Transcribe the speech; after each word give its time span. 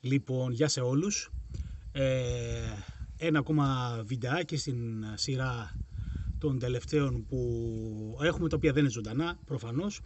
Λοιπόν, 0.00 0.52
γεια 0.52 0.68
σε 0.68 0.80
όλους. 0.80 1.30
Ε, 1.92 2.04
ένα 3.16 3.38
ακόμα 3.38 4.00
βιντεάκι 4.06 4.56
στην 4.56 5.04
σειρά 5.14 5.74
των 6.38 6.58
τελευταίων 6.58 7.26
που 7.26 8.18
έχουμε, 8.22 8.48
τα 8.48 8.56
οποία 8.56 8.72
δεν 8.72 8.82
είναι 8.82 8.92
ζωντανά 8.92 9.38
προφανώς, 9.46 10.00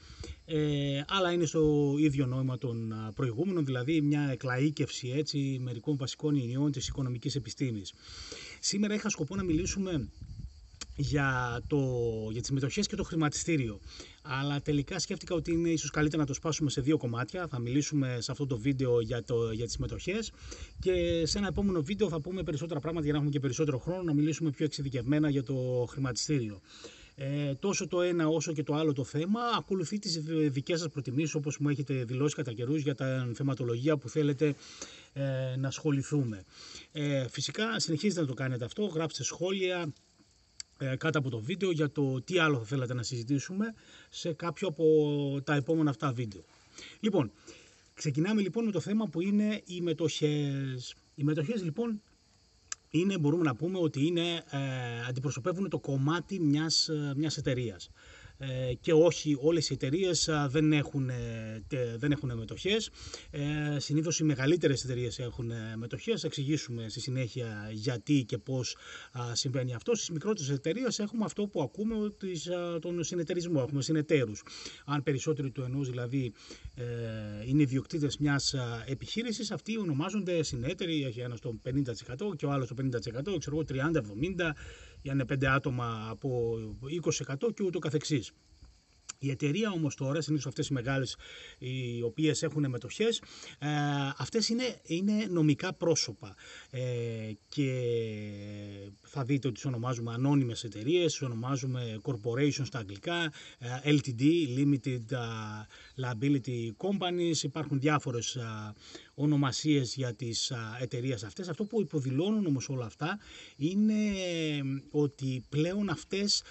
ε, 0.45 1.01
αλλά 1.09 1.33
είναι 1.33 1.45
στο 1.45 1.95
ίδιο 1.99 2.27
νόημα 2.27 2.59
των 2.59 2.93
προηγούμενων, 3.15 3.65
δηλαδή 3.65 4.01
μια 4.01 4.37
εκλαΐκευση 4.37 5.15
έτσι, 5.15 5.59
μερικών 5.63 5.97
βασικών 5.97 6.37
ενιών 6.37 6.73
της 6.73 6.89
οικονομικής 6.89 7.35
επιστήμης. 7.35 7.95
Σήμερα 8.61 8.95
είχα 8.95 9.09
σκοπό 9.09 9.37
να 9.37 9.43
μιλήσουμε 9.43 10.09
για, 10.97 11.61
το, 11.67 11.79
για 12.31 12.41
τις 12.41 12.51
μετοχές 12.51 12.87
και 12.87 12.97
το 12.97 13.03
χρηματιστήριο. 13.03 13.81
Αλλά 14.23 14.63
τελικά 14.63 14.99
σκέφτηκα 14.99 15.35
ότι 15.35 15.53
είναι 15.53 15.69
ίσως 15.69 15.91
καλύτερα 15.91 16.23
να 16.23 16.29
το 16.29 16.35
σπάσουμε 16.35 16.71
σε 16.71 16.81
δύο 16.81 16.97
κομμάτια. 16.97 17.47
Θα 17.47 17.59
μιλήσουμε 17.59 18.17
σε 18.21 18.31
αυτό 18.31 18.47
το 18.47 18.59
βίντεο 18.59 19.01
για, 19.01 19.25
το, 19.25 19.53
για 19.53 19.67
τις 19.67 19.77
μετοχές 19.77 20.33
και 20.81 21.23
σε 21.27 21.39
ένα 21.39 21.47
επόμενο 21.47 21.83
βίντεο 21.83 22.09
θα 22.09 22.21
πούμε 22.21 22.43
περισσότερα 22.43 22.81
πράγματα 22.81 23.05
για 23.05 23.13
να 23.13 23.19
έχουμε 23.19 23.35
και 23.35 23.41
περισσότερο 23.41 23.79
χρόνο 23.79 24.03
να 24.03 24.15
μιλήσουμε 24.15 24.51
πιο 24.51 24.65
εξειδικευμένα 24.65 25.31
για 25.31 25.43
το 25.43 25.87
χρηματιστήριο. 25.89 26.61
Ε, 27.17 27.55
τόσο 27.55 27.89
το 27.89 28.03
ένα 28.03 28.29
όσο 28.29 28.53
και 28.53 28.63
το 28.63 28.75
άλλο 28.75 28.93
το 28.93 29.05
θέμα 29.05 29.41
ακολουθεί 29.57 29.99
τις 29.99 30.21
δικές 30.49 30.79
σας 30.79 30.89
προτιμήσεις 30.89 31.35
όπως 31.35 31.59
μου 31.59 31.69
έχετε 31.69 32.05
δηλώσει 32.05 32.35
κατά 32.35 32.53
καιρούς 32.53 32.83
για 32.83 32.95
τα 32.95 33.31
θεματολογία 33.35 33.97
που 33.97 34.09
θέλετε 34.09 34.55
ε, 35.13 35.23
να 35.57 35.69
ασχοληθούμε. 35.69 36.45
Ε, 36.93 37.29
φυσικά 37.29 37.79
συνεχίζετε 37.81 38.21
να 38.21 38.27
το 38.27 38.35
κάνετε 38.35 38.65
αυτό, 38.65 38.85
γράψτε 38.85 39.23
σχόλια, 39.23 39.81
ε, 39.81 39.87
κάτω 40.99 41.19
από 41.19 41.31
το 41.31 41.39
βίντεο 41.39 41.71
για 41.71 41.91
το 41.91 42.23
τι 42.23 42.39
άλλο 42.39 42.59
θα 42.59 42.65
θέλατε 42.65 42.95
να 42.95 43.03
συζητήσουμε 43.03 43.75
σε 44.11 44.33
κάποιο 44.33 44.69
από 44.69 44.85
τα 45.45 45.55
επόμενα 45.55 45.91
αυτά 45.91 46.13
βίντεο. 46.13 46.45
Λοιπόν, 47.01 47.33
ξεκινάμε 47.95 48.41
λοιπόν 48.41 48.65
με 48.65 48.71
το 48.71 48.81
θέμα 48.81 49.07
που 49.07 49.21
είναι 49.21 49.63
οι 49.67 49.81
μετοχές. 49.81 50.95
Οι 51.15 51.25
μετοχές 51.25 51.63
λοιπόν 51.63 52.03
είναι, 52.91 53.19
μπορούμε 53.19 53.43
να 53.43 53.55
πούμε 53.55 53.79
ότι 53.79 54.07
είναι, 54.07 54.45
ε, 54.51 54.59
αντιπροσωπεύουν 55.09 55.69
το 55.69 55.79
κομμάτι 55.79 56.41
μιας, 56.41 56.89
ε, 56.89 57.13
μιας 57.17 57.37
εταιρείας. 57.37 57.91
Ε, 58.49 58.75
και 58.75 58.93
όχι 58.93 59.37
όλες 59.41 59.71
οι 59.71 59.73
εταιρείες 59.73 60.29
δεν 60.49 60.73
έχουν, 60.73 61.11
δεν 61.97 62.13
έχουν 62.13 62.37
μετοχές. 62.39 62.91
Ε, 63.31 63.79
συνήθως 63.79 64.19
οι 64.19 64.25
μεγαλύτερες 64.25 64.85
εταιρείες 64.85 65.19
έχουν 65.19 65.53
μετοχές. 65.77 66.21
Θα 66.21 66.27
εξηγήσουμε 66.27 66.89
στη 66.89 67.01
συνέχεια 67.01 67.71
γιατί 67.73 68.25
και 68.25 68.39
πώς 68.39 68.77
συμβαίνει 69.33 69.75
αυτό. 69.75 69.95
Στις 69.95 70.11
μικρότερες 70.11 70.51
εταιρείες 70.51 70.99
έχουμε 70.99 71.25
αυτό 71.25 71.47
που 71.47 71.63
ακούμε 71.63 71.97
τον 72.81 73.05
συνεταιρισμό. 73.05 73.63
Έχουμε 73.67 73.83
συνεταίρους. 73.83 74.43
Αν 74.85 75.03
περισσότεροι 75.03 75.51
του 75.51 75.63
ενός 75.63 75.91
δηλαδή 75.91 76.33
ε, 76.75 76.85
είναι 77.47 77.63
ιδιοκτήτες 77.63 78.19
μιας 78.19 78.55
επιχείρησης, 78.87 79.51
αυτοί 79.51 79.79
ονομάζονται 79.79 80.43
συνέτεροι. 80.43 81.05
Έχει 81.05 81.21
ένας 81.21 81.39
στο 81.39 81.61
50% 81.65 82.37
και 82.37 82.47
ο 82.47 82.51
άλλος 82.51 82.67
στο 82.67 82.77
50%, 83.35 83.39
ξέρω 83.39 83.57
εγώ 83.57 83.91
30-70% 84.37 84.51
για 85.05 85.13
είναι 85.13 85.25
πέντε 85.25 85.49
άτομα 85.49 86.07
από 86.11 86.57
20% 87.03 87.55
και 87.55 87.63
ούτω 87.63 87.79
καθεξής. 87.79 88.33
Η 89.19 89.31
εταιρεία 89.31 89.71
όμως 89.71 89.95
τώρα, 89.95 90.21
συνήθως 90.21 90.47
αυτές 90.47 90.69
οι 90.69 90.73
μεγάλες 90.73 91.17
οι 91.59 92.03
οποίες 92.03 92.43
έχουν 92.43 92.69
μετοχές, 92.69 93.23
ε, 93.59 93.69
αυτές 94.17 94.49
είναι, 94.49 94.81
είναι 94.83 95.27
νομικά 95.31 95.73
πρόσωπα. 95.73 96.35
Ε, 96.71 96.81
και 97.49 97.71
θα 99.03 99.25
δείτε 99.25 99.47
ότι 99.47 99.57
τις 99.57 99.65
ονομάζουμε 99.65 100.13
ανώνυμες 100.13 100.65
εταιρείες, 100.65 101.13
τις 101.13 101.23
ονομάζουμε 101.23 102.01
corporations 102.03 102.65
στα 102.65 102.79
αγγλικά, 102.79 103.33
ε, 103.59 103.93
LTD, 103.93 104.23
Limited 104.59 105.11
ε, 105.11 105.19
Liability 106.03 106.71
Companies, 106.77 107.43
υπάρχουν 107.43 107.81
διάφορες 107.81 108.39
ονομασίες 109.15 109.95
για 109.95 110.15
τις 110.15 110.53
εταιρείες 110.81 111.25
αυτές. 111.25 111.49
Αυτό 111.49 111.65
που 111.65 111.81
υποδηλώνουν 111.81 112.47
όμως 112.47 112.69
όλα 112.69 112.85
αυτά 112.87 113.19
είναι 113.57 113.95
ότι 114.91 115.45
πλέον 115.49 115.89
αυτές 115.89 116.43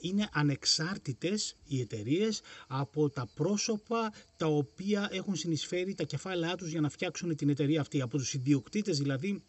είναι 0.00 0.28
ανεξάρτητες 0.32 1.56
οι 1.64 1.80
εταιρείες 1.80 2.40
από 2.66 3.10
τα 3.10 3.28
πρόσωπα 3.34 4.12
τα 4.36 4.46
οποία 4.46 5.08
έχουν 5.12 5.36
συνεισφέρει 5.36 5.94
τα 5.94 6.04
κεφάλαιά 6.04 6.56
τους 6.56 6.70
για 6.70 6.80
να 6.80 6.88
φτιάξουν 6.88 7.36
την 7.36 7.48
εταιρεία 7.48 7.80
αυτή, 7.80 8.00
από 8.00 8.16
τους 8.18 8.34
ιδιοκτήτες 8.34 8.98
δηλαδή 8.98 9.42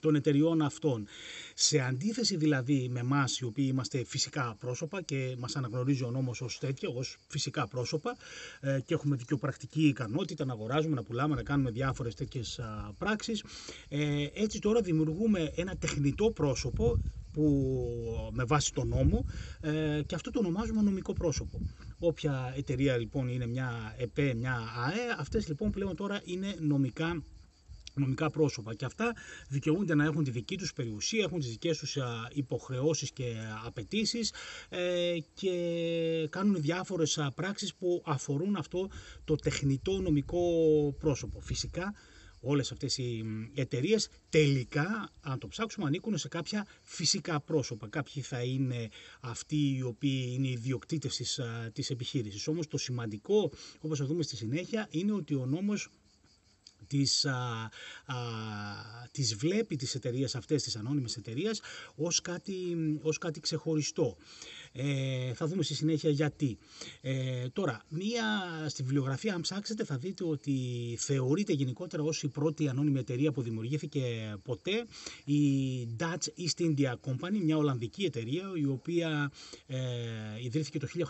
των 0.00 0.14
εταιριών 0.14 0.62
αυτών. 0.62 1.06
Σε 1.54 1.78
αντίθεση 1.78 2.36
δηλαδή 2.36 2.88
με 2.90 3.00
εμάς, 3.00 3.38
οι 3.38 3.44
οποίοι 3.44 3.66
είμαστε 3.70 4.04
φυσικά 4.04 4.56
πρόσωπα 4.58 5.02
και 5.02 5.36
μας 5.38 5.56
αναγνωρίζει 5.56 6.04
ο 6.04 6.10
νόμος 6.10 6.40
ως 6.40 6.58
τέτοια, 6.58 6.88
ως 6.88 7.16
φυσικά 7.28 7.68
πρόσωπα 7.68 8.16
ε, 8.60 8.80
και 8.84 8.94
έχουμε 8.94 9.16
δικαιοπρακτική 9.16 9.86
ικανότητα 9.86 10.44
να 10.44 10.52
αγοράζουμε, 10.52 10.94
να 10.94 11.02
πουλάμε, 11.02 11.34
να 11.34 11.42
κάνουμε 11.42 11.70
διάφορες 11.70 12.14
τέτοιες 12.14 12.60
πράξεις. 12.98 13.44
Ε, 13.88 14.26
έτσι 14.34 14.58
τώρα 14.58 14.80
δημιουργούμε 14.80 15.52
ένα 15.54 15.76
τεχνητό 15.76 16.30
πρόσωπο 16.30 17.00
που 17.32 18.30
με 18.32 18.44
βάση 18.44 18.72
τον 18.72 18.88
νόμο 18.88 19.24
ε, 19.60 20.02
και 20.06 20.14
αυτό 20.14 20.30
το 20.30 20.38
ονομάζουμε 20.38 20.82
νομικό 20.82 21.12
πρόσωπο. 21.12 21.60
Όποια 21.98 22.52
εταιρεία 22.56 22.96
λοιπόν 22.96 23.28
είναι 23.28 23.46
μια 23.46 23.94
ΕΠΕ, 23.98 24.34
μια 24.34 24.54
ΑΕ, 24.54 25.16
αυτές 25.18 25.48
λοιπόν 25.48 25.70
πλέον 25.70 25.96
τώρα 25.96 26.20
είναι 26.24 26.56
νομικά 26.60 27.22
νομικά 27.94 28.30
πρόσωπα 28.30 28.74
και 28.74 28.84
αυτά 28.84 29.12
δικαιούνται 29.48 29.94
να 29.94 30.04
έχουν 30.04 30.24
τη 30.24 30.30
δική 30.30 30.56
τους 30.56 30.72
περιουσία, 30.72 31.24
έχουν 31.24 31.38
τις 31.38 31.48
δικές 31.48 31.78
τους 31.78 31.96
υποχρεώσεις 32.32 33.12
και 33.12 33.34
απαιτήσεις 33.64 34.32
ε, 34.68 35.16
και 35.34 36.26
κάνουν 36.30 36.60
διάφορες 36.60 37.18
πράξεις 37.34 37.74
που 37.74 38.02
αφορούν 38.04 38.56
αυτό 38.56 38.90
το 39.24 39.36
τεχνητό 39.36 40.00
νομικό 40.00 40.40
πρόσωπο. 40.98 41.40
Φυσικά 41.40 41.94
όλες 42.42 42.72
αυτές 42.72 42.98
οι 42.98 43.24
εταιρείες 43.54 44.08
τελικά, 44.28 45.10
αν 45.20 45.38
το 45.38 45.48
ψάξουμε, 45.48 45.86
ανήκουν 45.86 46.18
σε 46.18 46.28
κάποια 46.28 46.66
φυσικά 46.82 47.40
πρόσωπα. 47.40 47.88
Κάποιοι 47.88 48.22
θα 48.22 48.42
είναι 48.42 48.88
αυτοί 49.20 49.74
οι 49.76 49.82
οποίοι 49.82 50.32
είναι 50.34 50.46
οι 50.48 50.52
ιδιοκτήτες 50.52 51.16
της, 51.16 51.40
της 51.72 51.90
επιχείρησης. 51.90 52.48
Όμως 52.48 52.66
το 52.68 52.78
σημαντικό, 52.78 53.52
όπως 53.80 53.98
θα 53.98 54.04
δούμε 54.04 54.22
στη 54.22 54.36
συνέχεια, 54.36 54.86
είναι 54.90 55.12
ότι 55.12 55.34
ο 55.34 55.46
νόμος 55.46 55.88
τις, 56.92 57.24
α, 57.24 57.70
α, 58.06 58.16
τις 59.10 59.34
βλέπει 59.34 59.76
τις 59.76 59.94
εταιρείες 59.94 60.34
αυτές, 60.34 60.62
τις 60.62 60.76
ανώνυμες 60.76 61.16
εταιρείες, 61.16 61.60
ως 61.94 62.20
κάτι, 62.20 62.54
ως 63.02 63.18
κάτι 63.18 63.40
ξεχωριστό. 63.40 64.16
Ε, 64.72 65.32
θα 65.34 65.46
δούμε 65.46 65.62
στη 65.62 65.74
συνέχεια 65.74 66.10
γιατί. 66.10 66.58
Ε, 67.00 67.48
τώρα, 67.48 67.84
μία 67.88 68.24
στη 68.68 68.82
βιβλιογραφία, 68.82 69.34
αν 69.34 69.40
ψάξετε, 69.40 69.84
θα 69.84 69.96
δείτε 69.98 70.24
ότι 70.24 70.54
θεωρείται 70.98 71.52
γενικότερα 71.52 72.02
ως 72.02 72.22
η 72.22 72.28
πρώτη 72.28 72.68
ανώνυμη 72.68 72.98
εταιρεία 72.98 73.32
που 73.32 73.42
δημιουργήθηκε 73.42 74.34
ποτέ 74.42 74.84
η 75.24 75.40
Dutch 75.98 76.26
East 76.38 76.60
India 76.60 76.92
Company, 76.92 77.40
μια 77.42 77.56
Ολλανδική 77.56 78.04
εταιρεία, 78.04 78.44
η 78.54 78.64
οποία 78.64 79.32
ε, 79.66 79.78
ιδρύθηκε 80.42 80.78
το 80.78 80.86
1896 80.86 81.02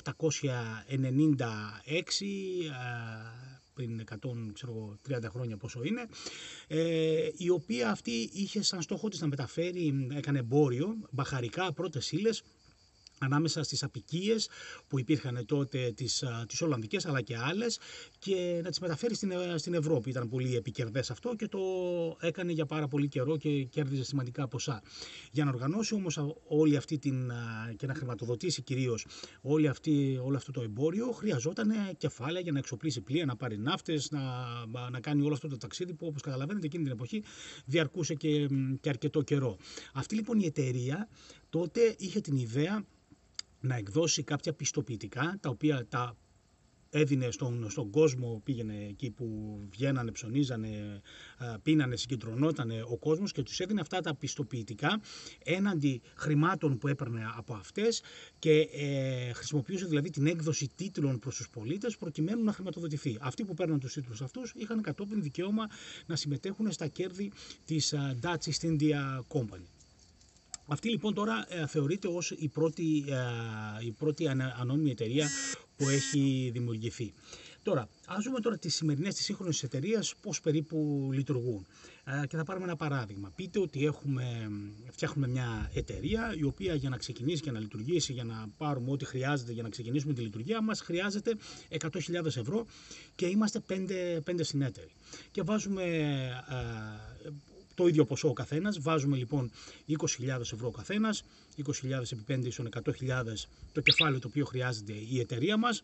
πριν 3.82 4.04
130 5.09 5.31
χρόνια 5.31 5.56
πόσο 5.56 5.82
είναι, 5.84 6.09
ε, 6.66 7.28
η 7.37 7.48
οποία 7.48 7.91
αυτή 7.91 8.31
είχε 8.32 8.62
σαν 8.62 8.82
στόχο 8.82 9.09
της 9.09 9.20
να 9.20 9.26
μεταφέρει, 9.26 10.09
έκανε 10.12 10.38
εμπόριο, 10.38 10.97
μπαχαρικά, 11.10 11.72
πρώτες 11.72 12.12
ύλες, 12.12 12.42
ανάμεσα 13.25 13.62
στις 13.62 13.83
απικίες 13.83 14.49
που 14.88 14.99
υπήρχαν 14.99 15.47
τότε 15.47 15.93
τις, 15.97 16.25
τις 16.47 16.62
Ολλανδικές 16.62 17.06
αλλά 17.06 17.21
και 17.21 17.37
άλλες 17.37 17.78
και 18.19 18.60
να 18.62 18.69
τις 18.71 18.78
μεταφέρει 18.78 19.15
στην, 19.15 19.31
ε, 19.31 19.55
στην 19.56 19.75
Ευρώπη. 19.75 20.10
Ήταν 20.10 20.28
πολύ 20.28 20.56
επικερδές 20.56 21.10
αυτό 21.10 21.34
και 21.34 21.49
το 21.49 21.60
έκανε 22.21 22.53
για 22.53 22.66
πάρα 22.66 22.88
πολύ 22.88 23.09
καιρό 23.09 23.37
και 23.37 23.65
κέρδιζε 23.65 24.05
σημαντικά 24.05 24.49
ποσά. 24.49 24.83
Για 25.31 25.44
να 25.44 25.50
οργανώσει 25.50 25.94
όμως 25.94 26.21
όλη 26.49 26.77
αυτή 26.77 26.99
την, 26.99 27.33
και 27.77 27.87
να 27.87 27.94
χρηματοδοτήσει 27.94 28.62
κυρίως 28.62 29.06
όλη 29.43 29.69
αυτή, 29.69 30.21
όλο 30.22 30.36
αυτό 30.36 30.53
το 30.53 30.63
εμπόριο 30.63 31.13
χρειαζόταν 31.13 31.72
κεφάλαια 31.97 32.41
για 32.41 32.53
να 32.53 32.59
εξοπλίσει 32.59 33.01
πλοία, 33.01 33.24
να 33.24 33.36
πάρει 33.36 33.59
ναύτες, 33.59 34.10
να, 34.10 34.21
να 34.91 35.01
κάνει 35.01 35.22
όλο 35.24 35.33
αυτό 35.33 35.48
το 35.48 35.57
ταξίδι 35.57 35.95
που 35.95 36.07
όπως 36.07 36.22
καταλαβαίνετε 36.22 36.66
εκείνη 36.66 36.83
την 36.83 36.92
εποχή 36.92 37.22
διαρκούσε 37.65 38.15
και, 38.15 38.48
και 38.80 38.89
αρκετό 38.89 39.22
καιρό. 39.22 39.57
Αυτή 39.92 40.15
λοιπόν 40.15 40.41
η 40.41 40.45
εταιρεία 40.47 41.09
τότε 41.51 41.95
είχε 41.98 42.21
την 42.21 42.36
ιδέα 42.36 42.84
να 43.62 43.76
εκδώσει 43.76 44.22
κάποια 44.22 44.53
πιστοποιητικά 44.53 45.36
τα 45.41 45.48
οποία 45.48 45.86
τα 45.88 46.16
έδινε 46.92 47.30
στον, 47.30 47.70
στον 47.70 47.91
κόσμο, 47.91 48.41
πήγαινε 48.44 48.86
εκεί 48.88 49.10
που 49.10 49.59
βγαίνανε, 49.70 50.10
ψωνίζανε, 50.10 51.00
πίνανε, 51.62 51.97
συγκεντρωνόταν 51.97 52.70
ο 52.91 52.97
κόσμος 52.97 53.32
και 53.32 53.42
τους 53.42 53.60
έδινε 53.60 53.80
αυτά 53.80 54.00
τα 54.00 54.14
πιστοποιητικά 54.14 55.00
έναντι 55.44 56.00
χρημάτων 56.14 56.78
που 56.78 56.88
έπαιρνε 56.88 57.26
από 57.36 57.54
αυτές 57.54 58.03
και 58.38 58.68
ε, 58.72 59.32
χρησιμοποιούσε 59.32 59.86
δηλαδή 59.86 60.10
την 60.10 60.26
έκδοση 60.26 60.70
τίτλων 60.76 61.18
προς 61.18 61.36
τους 61.36 61.48
πολίτες 61.48 61.97
προκειμένου 61.97 62.44
να 62.44 62.53
χρηματοδοτηθεί. 62.53 63.18
Αυτοί 63.20 63.44
που 63.44 63.54
παίρναν 63.54 63.78
τους 63.78 63.92
τίτλους 63.92 64.22
αυτούς 64.22 64.53
είχαν 64.56 64.82
κατόπιν 64.82 65.22
δικαίωμα 65.22 65.68
να 66.06 66.16
συμμετέχουν 66.16 66.72
στα 66.72 66.86
κέρδη 66.86 67.32
της 67.64 67.94
Dutch 68.22 68.50
East 68.50 68.66
India 68.66 69.18
Company. 69.28 69.72
Αυτή 70.72 70.89
λοιπόν 70.89 71.15
τώρα 71.15 71.47
ε, 71.48 71.66
θεωρείται 71.66 72.09
ως 72.09 72.30
η 72.30 72.48
πρώτη, 72.48 73.04
ε, 73.09 73.84
η 73.86 73.91
πρώτη 73.91 74.28
ανώνυμη 74.60 74.91
εταιρεία 74.91 75.28
που 75.77 75.89
έχει 75.89 76.51
δημιουργηθεί. 76.53 77.13
Τώρα, 77.63 77.80
α 77.80 78.16
δούμε 78.24 78.41
τώρα 78.41 78.59
τις 78.59 78.74
σημερινές 78.74 79.15
τη 79.15 79.22
σύγχρονη 79.22 79.59
εταιρεία 79.63 80.04
πώς 80.21 80.41
περίπου 80.41 81.09
λειτουργούν. 81.13 81.66
Ε, 82.04 82.27
και 82.27 82.36
θα 82.36 82.45
πάρουμε 82.45 82.65
ένα 82.65 82.77
παράδειγμα. 82.77 83.33
Πείτε 83.34 83.59
ότι 83.59 83.84
έχουμε, 83.86 84.51
φτιάχνουμε 84.91 85.28
μια 85.28 85.71
εταιρεία 85.74 86.34
η 86.39 86.45
οποία 86.45 86.74
για 86.74 86.89
να 86.89 86.97
ξεκινήσει 86.97 87.42
και 87.42 87.51
να 87.51 87.59
λειτουργήσει, 87.60 88.13
για 88.13 88.24
να 88.24 88.47
πάρουμε 88.57 88.91
ό,τι 88.91 89.04
χρειάζεται 89.04 89.53
για 89.53 89.63
να 89.63 89.69
ξεκινήσουμε 89.69 90.13
τη 90.13 90.21
λειτουργία 90.21 90.63
μας, 90.63 90.80
χρειάζεται 90.80 91.36
100.000 91.69 92.24
ευρώ 92.24 92.66
και 93.15 93.27
είμαστε 93.27 93.63
5, 93.69 94.21
5 94.24 94.34
συνέτεροι. 94.41 94.92
Και 95.30 95.42
βάζουμε 95.42 95.83
ε, 96.48 97.28
το 97.74 97.86
ίδιο 97.86 98.04
ποσό 98.04 98.28
ο 98.28 98.33
καθένας. 98.33 98.80
Βάζουμε 98.80 99.16
λοιπόν 99.16 99.51
20.000 99.89 100.41
ευρώ 100.41 100.66
ο 100.66 100.71
καθένας, 100.71 101.24
20.000 101.57 102.13
επί 102.13 102.24
5 102.28 102.45
ίσον 102.45 102.69
100.000 102.84 102.91
το 103.72 103.80
κεφάλαιο 103.80 104.19
το 104.21 104.28
οποίο 104.28 104.45
χρειάζεται 104.45 104.92
η 104.92 105.21
εταιρεία 105.21 105.57
μας. 105.57 105.83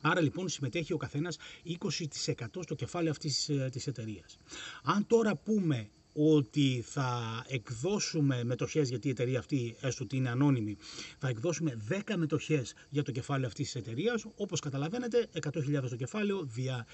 Άρα 0.00 0.20
λοιπόν 0.20 0.48
συμμετέχει 0.48 0.92
ο 0.92 0.96
καθένας 0.96 1.36
20% 1.64 2.46
στο 2.60 2.74
κεφάλαιο 2.74 3.10
αυτής 3.10 3.48
ε, 3.48 3.68
της 3.72 3.86
εταιρείας. 3.86 4.38
Αν 4.82 5.06
τώρα 5.06 5.36
πούμε 5.36 5.88
ότι 6.16 6.84
θα 6.86 7.44
εκδώσουμε 7.48 8.44
μετοχές, 8.44 8.88
γιατί 8.88 9.08
η 9.08 9.10
εταιρεία 9.10 9.38
αυτή 9.38 9.76
έστω 9.80 10.04
ότι 10.04 10.16
είναι 10.16 10.30
ανώνυμη, 10.30 10.76
θα 11.18 11.28
εκδώσουμε 11.28 11.78
10 11.88 12.16
μετοχές 12.16 12.74
για 12.90 13.02
το 13.02 13.12
κεφάλαιο 13.12 13.46
αυτής 13.46 13.72
της 13.72 13.80
εταιρείας. 13.82 14.24
Όπως 14.36 14.60
καταλαβαίνετε, 14.60 15.28
100.000 15.32 15.88
το 15.88 15.96
κεφάλαιο 15.96 16.44
δια 16.44 16.86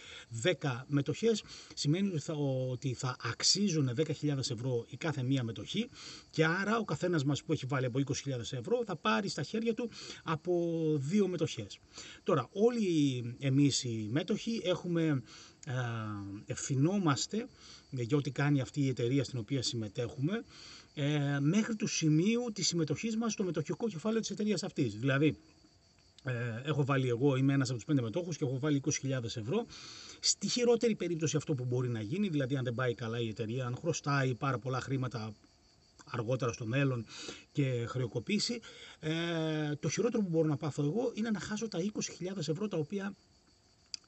10 0.42 0.84
μετοχές 0.86 1.42
σημαίνει 1.74 2.12
ότι 2.70 2.94
θα 2.94 3.16
αξίζουν 3.22 3.90
10.000 3.96 4.50
ευρώ 4.50 4.86
η 4.88 4.96
κάθε 4.96 5.22
μία 5.22 5.42
μετοχή 5.42 5.88
και 6.30 6.44
άρα 6.44 6.78
ο 6.78 6.84
καθένας 6.84 7.24
μας 7.24 7.42
που 7.42 7.52
έχει 7.52 7.66
βάλει 7.66 7.86
από 7.86 8.00
20.000 8.06 8.38
ευρώ 8.50 8.82
θα 8.86 8.96
πάρει 8.96 9.28
στα 9.28 9.42
χέρια 9.42 9.74
του 9.74 9.90
από 10.22 10.78
δύο 10.98 11.28
μετοχές. 11.28 11.78
Τώρα, 12.22 12.48
όλοι 12.52 13.22
εμείς 13.38 13.84
οι 13.84 14.08
μέτοχοι 14.10 14.60
έχουμε 14.64 15.22
ευθυνόμαστε 16.46 17.48
για 17.90 18.16
ό,τι 18.16 18.30
κάνει 18.30 18.60
αυτή 18.60 18.80
η 18.80 18.88
εταιρεία 18.88 19.24
στην 19.24 19.38
οποία 19.38 19.62
συμμετέχουμε 19.62 20.44
ε, 20.94 21.38
μέχρι 21.40 21.76
του 21.76 21.86
σημείου 21.86 22.50
της 22.52 22.66
συμμετοχής 22.66 23.16
μας 23.16 23.32
στο 23.32 23.44
μετοχικό 23.44 23.88
κεφάλαιο 23.88 24.20
της 24.20 24.30
εταιρείας 24.30 24.62
αυτής. 24.62 24.94
Δηλαδή, 24.96 25.36
ε, 26.24 26.32
έχω 26.64 26.84
βάλει 26.84 27.08
εγώ, 27.08 27.36
είμαι 27.36 27.52
ένας 27.52 27.68
από 27.68 27.76
τους 27.76 27.84
πέντε 27.86 28.02
μετόχους 28.02 28.36
και 28.36 28.44
έχω 28.44 28.58
βάλει 28.58 28.82
20.000 28.84 29.36
ευρώ. 29.36 29.66
Στη 30.20 30.48
χειρότερη 30.48 30.94
περίπτωση 30.94 31.36
αυτό 31.36 31.54
που 31.54 31.64
μπορεί 31.64 31.88
να 31.88 32.00
γίνει, 32.00 32.28
δηλαδή 32.28 32.56
αν 32.56 32.64
δεν 32.64 32.74
πάει 32.74 32.94
καλά 32.94 33.20
η 33.20 33.28
εταιρεία, 33.28 33.66
αν 33.66 33.76
χρωστάει 33.76 34.34
πάρα 34.34 34.58
πολλά 34.58 34.80
χρήματα 34.80 35.32
αργότερα 36.10 36.52
στο 36.52 36.66
μέλλον 36.66 37.06
και 37.52 37.84
χρεοκοπήσει, 37.88 38.60
ε, 39.00 39.74
το 39.80 39.88
χειρότερο 39.88 40.22
που 40.22 40.28
μπορώ 40.28 40.48
να 40.48 40.56
πάθω 40.56 40.82
εγώ 40.82 41.12
είναι 41.14 41.30
να 41.30 41.40
χάσω 41.40 41.68
τα 41.68 41.78
20.000 41.78 42.48
ευρώ 42.48 42.68
τα 42.68 42.76
οποία 42.76 43.14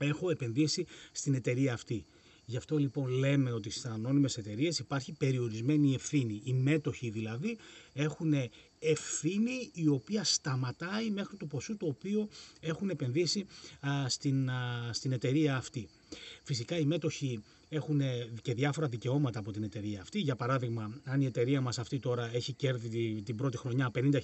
έχω 0.04 0.30
επενδύσει 0.30 0.86
στην 1.12 1.34
εταιρεία 1.34 1.72
αυτή. 1.72 2.04
Γι' 2.46 2.56
αυτό 2.56 2.76
λοιπόν 2.76 3.08
λέμε 3.08 3.52
ότι 3.52 3.70
στις 3.70 3.84
ανώνυμες 3.84 4.36
εταιρείες 4.36 4.78
υπάρχει 4.78 5.12
περιορισμένη 5.12 5.94
ευθύνη. 5.94 6.40
Οι 6.44 6.52
μέτοχοι 6.52 7.10
δηλαδή 7.10 7.56
έχουν 7.92 8.34
ευθύνη 8.78 9.70
η 9.72 9.88
οποία 9.88 10.24
σταματάει 10.24 11.10
μέχρι 11.10 11.36
το 11.36 11.46
ποσό 11.46 11.76
το 11.76 11.86
οποίο 11.86 12.28
έχουν 12.60 12.90
επενδύσει 12.90 13.46
στην, 14.06 14.50
στην 14.90 15.12
εταιρεία 15.12 15.56
αυτή. 15.56 15.88
Φυσικά 16.42 16.78
οι 16.78 16.84
μέτοχοι 16.84 17.42
έχουν 17.68 18.00
και 18.42 18.54
διάφορα 18.54 18.88
δικαιώματα 18.88 19.38
από 19.38 19.52
την 19.52 19.62
εταιρεία 19.62 20.00
αυτή. 20.00 20.18
Για 20.18 20.36
παράδειγμα, 20.36 21.00
αν 21.04 21.20
η 21.20 21.26
εταιρεία 21.26 21.60
μας 21.60 21.78
αυτή 21.78 21.98
τώρα 21.98 22.30
έχει 22.34 22.52
κέρδη 22.52 23.22
την 23.24 23.36
πρώτη 23.36 23.56
χρονιά 23.56 23.90
50.000 23.94 24.20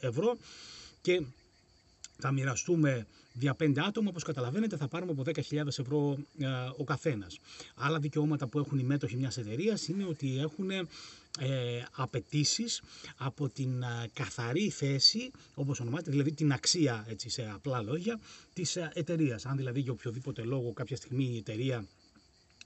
ευρώ 0.00 0.36
και 1.00 1.22
θα 2.18 2.32
μοιραστούμε 2.32 3.06
δια 3.38 3.54
πέντε 3.54 3.80
άτομα, 3.80 4.08
όπως 4.10 4.22
καταλαβαίνετε 4.22 4.76
θα 4.76 4.88
πάρουμε 4.88 5.10
από 5.12 5.22
10.000 5.26 5.66
ευρώ 5.66 6.18
ε, 6.38 6.46
ο 6.76 6.84
καθένας. 6.84 7.38
Άλλα 7.74 7.98
δικαιώματα 7.98 8.46
που 8.46 8.58
έχουν 8.58 8.78
οι 8.78 8.82
μέτοχοι 8.82 9.16
μιας 9.16 9.36
εταιρείας 9.36 9.88
είναι 9.88 10.04
ότι 10.04 10.38
έχουν 10.38 10.70
ε, 10.70 11.82
απαιτήσεις 11.96 12.82
από 13.16 13.48
την 13.48 13.82
ε, 13.82 14.10
καθαρή 14.12 14.70
θέση, 14.70 15.30
όπως 15.54 15.80
ονομάζεται, 15.80 16.10
δηλαδή 16.10 16.32
την 16.32 16.52
αξία, 16.52 17.06
έτσι 17.08 17.28
σε 17.28 17.50
απλά 17.54 17.82
λόγια, 17.82 18.20
της 18.52 18.76
ε, 18.76 18.90
εταιρείας. 18.94 19.46
Αν 19.46 19.56
δηλαδή 19.56 19.80
για 19.80 19.92
οποιοδήποτε 19.92 20.42
λόγο 20.42 20.72
κάποια 20.72 20.96
στιγμή 20.96 21.24
η 21.24 21.36
εταιρεία 21.36 21.86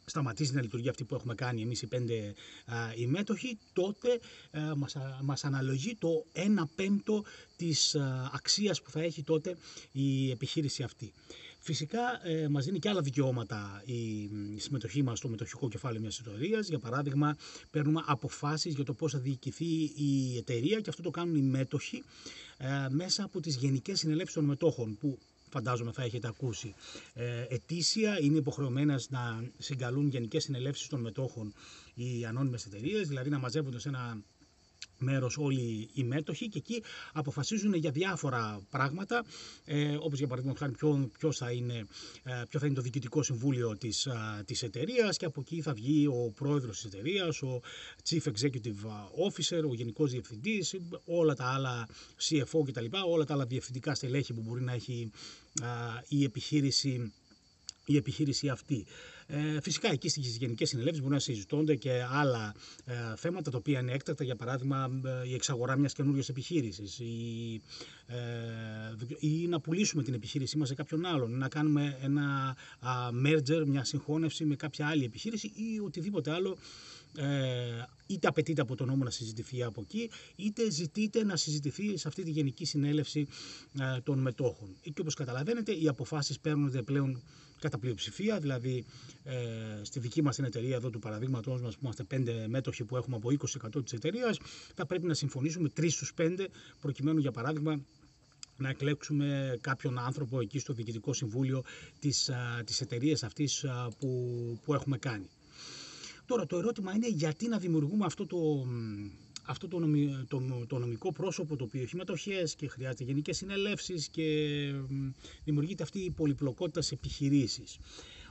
σταματήσει 0.04 0.54
να 0.54 0.60
λειτουργεί 0.62 0.88
αυτή 0.88 1.04
που 1.04 1.14
έχουμε 1.14 1.34
κάνει 1.34 1.62
εμείς 1.62 1.82
οι 1.82 1.87
πέντε 1.87 2.34
α, 2.66 2.76
οι 2.96 3.06
μέτοχοι, 3.06 3.58
τότε 3.72 4.20
α, 4.50 4.76
μας, 4.76 4.96
μας 5.22 5.44
αναλογεί 5.44 5.96
το 5.96 6.25
1 6.32 6.40
πέμπτο 6.75 7.25
της 7.56 7.94
α, 7.94 8.31
αξίας 8.32 8.82
που 8.82 8.90
θα 8.90 9.00
έχει 9.02 9.22
τότε 9.22 9.56
η 9.93 10.31
επιχείρηση 10.31 10.82
αυτή. 10.82 11.12
Φυσικά 11.64 12.26
ε, 12.28 12.49
μας 12.49 12.64
δίνει 12.64 12.78
και 12.78 12.88
άλλα 12.88 13.00
δικαιώματα 13.00 13.82
η, 13.84 14.31
συμμετοχή 14.58 15.02
μας 15.02 15.19
στο 15.19 15.28
μετοχικό 15.28 15.69
κεφάλαιο 15.69 16.00
μιας 16.00 16.19
εταιρείας. 16.19 16.69
Για 16.69 16.78
παράδειγμα, 16.78 17.37
παίρνουμε 17.70 18.02
αποφάσεις 18.06 18.75
για 18.75 18.84
το 18.84 18.93
πώς 18.93 19.12
θα 19.12 19.19
διοικηθεί 19.19 19.64
η 19.96 20.37
εταιρεία 20.37 20.81
και 20.81 20.90
αυτό 20.90 21.02
το 21.02 21.10
κάνουν 21.10 21.34
οι 21.37 21.43
μέτοχοι 21.43 22.02
ε, 22.56 22.87
μέσα 22.90 23.25
από 23.25 23.40
τις 23.40 23.56
γενικές 23.56 23.98
συνελεύσεις 23.98 24.34
των 24.34 24.44
μετόχων 24.44 24.96
που 25.00 25.19
φαντάζομαι 25.52 25.93
θα 25.93 26.02
έχετε 26.02 26.28
ακούσει. 26.28 26.75
Ε, 27.14 27.44
ετήσια 27.49 28.20
είναι 28.20 28.38
υποχρεωμένε 28.38 28.96
να 29.08 29.44
συγκαλούν 29.58 30.08
γενικές 30.08 30.43
συνελεύσεις 30.43 30.88
των 30.88 31.00
μετόχων 31.00 31.54
οι 31.94 32.25
ανώνυμες 32.25 32.66
εταιρείες, 32.66 33.08
δηλαδή 33.08 33.31
να 33.31 33.38
μαζεύονται 33.38 33.78
σε 33.78 33.88
ένα 33.88 34.22
μέρος 35.02 35.37
όλοι 35.38 35.88
οι 35.93 36.04
μέτοχοι 36.04 36.49
και 36.49 36.58
εκεί 36.58 36.82
αποφασίζουν 37.12 37.75
για 37.75 37.90
διάφορα 37.90 38.60
πράγματα 38.70 39.25
ε, 39.64 39.96
όπως 40.00 40.19
για 40.19 40.26
παράδειγμα 40.26 40.70
ποιο, 40.72 41.10
ποιος, 41.19 41.37
θα 41.37 41.52
είναι, 41.52 41.87
ε, 42.22 42.43
ποιο 42.49 42.60
θα 42.60 42.66
είναι 42.66 42.75
το 42.75 42.81
διοικητικό 42.81 43.22
συμβούλιο 43.22 43.76
της, 43.76 44.08
της 44.44 44.62
εταιρείας 44.62 45.16
και 45.16 45.25
από 45.25 45.40
εκεί 45.40 45.60
θα 45.60 45.72
βγει 45.72 46.06
ο 46.06 46.32
πρόεδρος 46.34 46.76
της 46.76 46.84
εταιρείας, 46.84 47.43
ο 47.43 47.60
Chief 48.08 48.22
Executive 48.22 48.82
Officer, 49.28 49.62
ο 49.70 49.75
Γενικός 49.75 50.10
Διευθυντής, 50.10 50.76
όλα 51.05 51.34
τα 51.34 51.44
άλλα 51.44 51.88
CFO 52.28 52.64
κτλ, 52.66 52.84
όλα 53.06 53.25
τα 53.25 53.34
άλλα 53.34 53.46
διευθυντικά 53.46 53.94
στελέχη 53.94 54.32
που 54.32 54.40
μπορεί 54.40 54.62
να 54.62 54.72
έχει 54.72 55.10
η 56.08 56.25
επιχείρηση 56.25 57.12
η 57.87 57.96
επιχείρηση 57.96 58.48
αυτή. 58.48 58.87
Ε, 59.34 59.61
φυσικά 59.61 59.93
εκεί 59.93 60.08
στις 60.08 60.37
γενικές 60.37 60.69
συνελεύσεις 60.69 61.00
μπορούν 61.00 61.14
να 61.14 61.23
συζητώνται 61.23 61.75
και 61.75 62.05
άλλα 62.11 62.55
ε, 62.84 62.94
θέματα 63.17 63.50
τα 63.50 63.56
οποία 63.56 63.81
είναι 63.81 63.93
έκτακτα, 63.93 64.25
για 64.25 64.37
παράδειγμα 64.37 65.00
ε, 65.25 65.29
η 65.29 65.34
εξαγορά 65.34 65.76
μιας 65.76 65.93
καινούργια 65.93 66.25
επιχείρησης 66.29 66.99
ή, 66.99 67.61
ε, 68.06 68.17
ή 69.19 69.46
να 69.46 69.61
πουλήσουμε 69.61 70.02
την 70.02 70.14
επιχείρησή 70.14 70.56
μας 70.58 70.69
σε 70.69 70.74
κάποιον 70.74 71.06
άλλον, 71.06 71.39
να 71.39 71.48
κάνουμε 71.48 71.98
ένα 72.03 72.56
merger, 73.27 73.65
μια 73.67 73.84
συγχώνευση 73.84 74.44
με 74.44 74.56
κάποια 74.56 74.86
άλλη 74.86 75.05
επιχείρηση 75.05 75.46
ή 75.46 75.81
οτιδήποτε 75.84 76.31
άλλο 76.31 76.56
ε, 77.16 77.82
είτε 78.06 78.28
απαιτείται 78.28 78.60
από 78.60 78.76
τον 78.76 78.86
νόμο 78.86 79.04
να 79.04 79.10
συζητηθεί 79.10 79.62
από 79.62 79.81
εκεί, 79.81 80.10
είτε 80.36 80.70
ζητείται 80.70 81.24
να 81.24 81.36
συζητηθεί 81.36 81.96
σε 81.96 82.08
αυτή 82.08 82.22
τη 82.22 82.31
Γενική 82.31 82.64
Συνέλευση 82.64 83.26
ε, 83.81 84.00
των 84.00 84.19
Μετόχων. 84.19 84.76
Και 84.82 85.00
όπως 85.00 85.14
καταλαβαίνετε, 85.14 85.72
οι 85.72 85.88
αποφάσεις 85.88 86.40
παίρνονται 86.40 86.82
πλέον 86.82 87.22
κατά 87.60 87.78
πλειοψηφία, 87.78 88.38
δηλαδή 88.38 88.84
ε, 89.24 89.34
στη 89.82 90.00
δική 90.00 90.22
μας 90.22 90.36
την 90.36 90.44
εταιρεία 90.44 90.76
εδώ 90.76 90.90
του 90.90 90.98
παραδείγματός 90.98 91.60
μας 91.60 91.74
που 91.74 91.81
είμαστε 91.82 92.04
πέντε 92.04 92.46
μέτοχοι 92.48 92.84
που 92.84 92.96
έχουμε 92.96 93.16
από 93.16 93.31
20% 93.76 93.82
της 93.84 93.92
εταιρείας, 93.92 94.38
θα 94.74 94.86
πρέπει 94.86 95.06
να 95.06 95.14
συμφωνήσουμε 95.14 95.69
τρεις 95.69 95.94
στους 95.94 96.14
πέντε 96.14 96.48
προκειμένου 96.81 97.19
για 97.19 97.31
παράδειγμα 97.31 97.81
να 98.56 98.69
εκλέξουμε 98.69 99.58
κάποιον 99.60 99.98
άνθρωπο 99.98 100.40
εκεί 100.40 100.58
στο 100.58 100.72
Διοικητικό 100.72 101.12
Συμβούλιο 101.12 101.62
της, 102.00 102.31
της 102.64 102.81
εταιρείας 102.81 103.22
αυτής 103.22 103.64
που, 103.98 104.08
που 104.64 104.74
έχουμε 104.74 104.98
κάνει. 104.98 105.28
Τώρα 106.26 106.46
το 106.46 106.58
ερώτημα 106.58 106.93
είναι 106.93 107.08
γιατί 107.08 107.48
να 107.48 107.58
δημιουργούμε 107.58 108.05
αυτό 108.05 108.26
το, 108.26 108.67
αυτό 109.44 109.69
το, 109.69 109.81
το, 110.29 110.43
το 110.67 110.79
νομικό 110.79 111.12
πρόσωπο 111.12 111.56
το 111.56 111.64
οποίο 111.64 111.82
έχει 111.82 111.96
μετοχές 111.96 112.55
και 112.55 112.69
χρειάζεται 112.69 113.05
γενικές 113.05 113.36
συνελεύσεις 113.36 114.08
και 114.08 114.24
δημιουργείται 115.44 115.82
αυτή 115.82 115.98
η 115.98 116.10
πολυπλοκότητα 116.10 116.81
σε 116.81 116.94
επιχειρήσεις. 116.94 117.79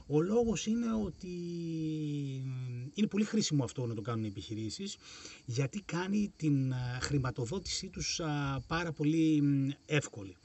Ο 0.06 0.20
λόγος 0.20 0.66
είναι 0.66 0.86
ότι 1.04 1.28
είναι 2.94 3.06
πολύ 3.06 3.24
χρήσιμο 3.24 3.64
αυτό 3.64 3.86
να 3.86 3.94
το 3.94 4.00
κάνουν 4.00 4.24
οι 4.24 4.26
επιχειρήσεις 4.26 4.96
γιατί 5.44 5.82
κάνει 5.84 6.32
την 6.36 6.72
χρηματοδότησή 7.00 7.88
τους 7.88 8.20
πάρα 8.66 8.92
πολύ 8.92 9.42
εύκολη. 9.86 10.36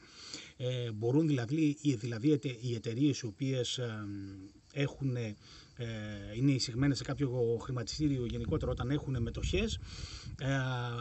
Ε, 0.58 0.92
μπορούν 0.92 1.28
δηλαδή, 1.28 1.78
δηλαδή 1.82 2.40
οι 2.62 2.74
εταιρείες 2.76 3.20
οι 3.20 3.26
οποίες 3.26 3.80
έχουν 4.74 5.16
ε, 5.78 5.86
είναι 6.36 6.52
εισηγμένες 6.52 6.98
σε 6.98 7.04
κάποιο 7.04 7.58
χρηματιστήριο 7.62 8.26
γενικότερα 8.26 8.72
όταν 8.72 8.90
έχουν 8.90 9.22
μετοχές 9.22 9.80
ε, 10.40 10.48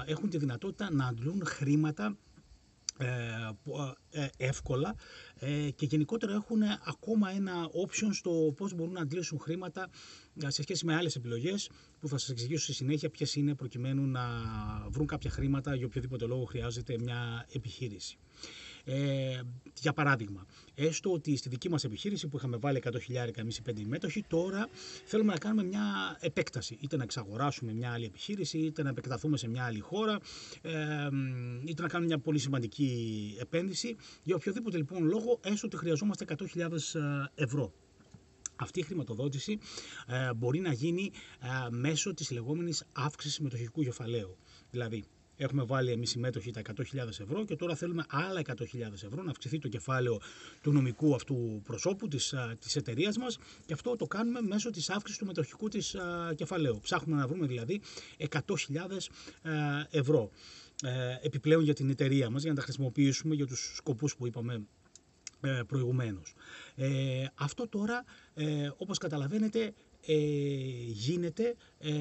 έχουν 0.06 0.28
τη 0.30 0.38
δυνατότητα 0.38 0.92
να 0.92 1.06
αντλούν 1.06 1.42
χρήματα 1.46 2.16
ε, 2.98 4.26
εύκολα 4.36 4.94
και 5.74 5.86
γενικότερα 5.86 6.32
έχουν 6.32 6.62
ακόμα 6.84 7.30
ένα 7.30 7.68
option 7.84 8.08
στο 8.12 8.54
πώς 8.56 8.74
μπορούν 8.74 8.92
να 8.92 9.00
αντλήσουν 9.00 9.38
χρήματα 9.40 9.88
σε 10.46 10.62
σχέση 10.62 10.84
με 10.84 10.94
άλλες 10.94 11.16
επιλογές 11.16 11.70
που 12.00 12.08
θα 12.08 12.18
σας 12.18 12.28
εξηγήσω 12.28 12.62
στη 12.64 12.72
συνέχεια 12.72 13.10
ποιες 13.10 13.34
είναι 13.34 13.54
προκειμένου 13.54 14.06
να 14.06 14.22
βρουν 14.88 15.06
κάποια 15.06 15.30
χρήματα 15.30 15.74
για 15.74 15.86
οποιοδήποτε 15.86 16.26
λόγο 16.26 16.44
χρειάζεται 16.44 16.98
μια 16.98 17.46
επιχείρηση. 17.52 18.18
Ε, 18.88 19.40
για 19.80 19.92
παράδειγμα, 19.92 20.46
έστω 20.76 21.12
ότι 21.12 21.36
στη 21.36 21.48
δική 21.48 21.68
μας 21.68 21.84
επιχείρηση 21.84 22.28
που 22.28 22.36
είχαμε 22.36 22.56
βάλει 22.56 22.82
100 22.84 23.00
χιλιάρικα 23.00 23.40
εμείς 23.40 23.56
οι 23.56 23.62
πέντε 23.62 23.82
μέτοχοι, 23.86 24.24
τώρα 24.28 24.68
θέλουμε 25.04 25.32
να 25.32 25.38
κάνουμε 25.38 25.62
μια 25.64 26.16
επέκταση. 26.20 26.78
Είτε 26.80 26.96
να 26.96 27.02
εξαγοράσουμε 27.02 27.72
μια 27.72 27.92
άλλη 27.92 28.04
επιχείρηση, 28.04 28.58
είτε 28.58 28.82
να 28.82 28.88
επεκταθούμε 28.88 29.36
σε 29.36 29.48
μια 29.48 29.64
άλλη 29.64 29.80
χώρα, 29.80 30.18
ε, 30.62 30.72
είτε 31.64 31.82
να 31.82 31.88
κάνουμε 31.88 32.08
μια 32.08 32.18
πολύ 32.18 32.38
σημαντική 32.38 33.36
επένδυση. 33.40 33.96
Για 34.22 34.34
οποιοδήποτε 34.34 34.76
λοιπόν 34.76 35.04
λόγο, 35.04 35.40
έστω 35.42 35.66
ότι 35.66 35.76
χρειαζόμαστε 35.76 36.24
100.000 36.38 36.70
ε, 36.94 37.42
ευρώ. 37.42 37.72
Αυτή 38.56 38.80
η 38.80 38.82
χρηματοδότηση 38.82 39.58
ε, 40.06 40.34
μπορεί 40.34 40.60
να 40.60 40.72
γίνει 40.72 41.10
ε, 41.40 41.70
μέσω 41.70 42.14
της 42.14 42.30
λεγόμενης 42.30 42.84
αύξησης 42.92 43.38
μετοχικού 43.40 43.82
κεφαλαίου. 43.82 44.36
Δηλαδή, 44.70 45.04
Έχουμε 45.36 45.62
βάλει 45.64 45.90
εμείς 45.90 46.14
οι 46.14 46.18
μέτοχοι 46.18 46.50
τα 46.50 46.62
100.000 46.76 47.06
ευρώ 47.06 47.44
και 47.44 47.56
τώρα 47.56 47.74
θέλουμε 47.74 48.04
άλλα 48.08 48.40
100.000 48.46 48.54
ευρώ 48.92 49.22
να 49.22 49.30
αυξηθεί 49.30 49.58
το 49.58 49.68
κεφάλαιο 49.68 50.20
του 50.62 50.72
νομικού 50.72 51.14
αυτού 51.14 51.60
προσώπου 51.64 52.08
της 52.08 52.34
της 52.58 52.76
εταιρείας 52.76 53.16
μας 53.16 53.38
και 53.66 53.72
αυτό 53.72 53.96
το 53.96 54.06
κάνουμε 54.06 54.40
μέσω 54.40 54.70
της 54.70 54.90
αύξησης 54.90 55.18
του 55.18 55.26
μετοχικού 55.26 55.68
της 55.68 55.96
κεφαλαίου. 56.34 56.80
Ψάχνουμε 56.82 57.20
να 57.20 57.26
βρούμε 57.26 57.46
δηλαδή 57.46 57.80
100.000 58.18 58.40
ευρώ 59.90 60.30
ε, 60.82 61.18
επιπλέον 61.20 61.62
για 61.62 61.74
την 61.74 61.90
εταιρεία 61.90 62.30
μας 62.30 62.42
για 62.42 62.50
να 62.50 62.56
τα 62.56 62.62
χρησιμοποιήσουμε 62.62 63.34
για 63.34 63.46
τους 63.46 63.72
σκοπούς 63.76 64.16
που 64.16 64.26
είπαμε 64.26 64.66
ε, 65.40 65.60
προηγουμένως. 65.66 66.34
Ε, 66.74 67.24
αυτό 67.34 67.68
τώρα, 67.68 68.04
ε, 68.34 68.70
όπως 68.76 68.98
καταλαβαίνετε, 68.98 69.74
ε, 70.06 70.14
γίνεται, 70.86 71.54
ε, 71.78 71.92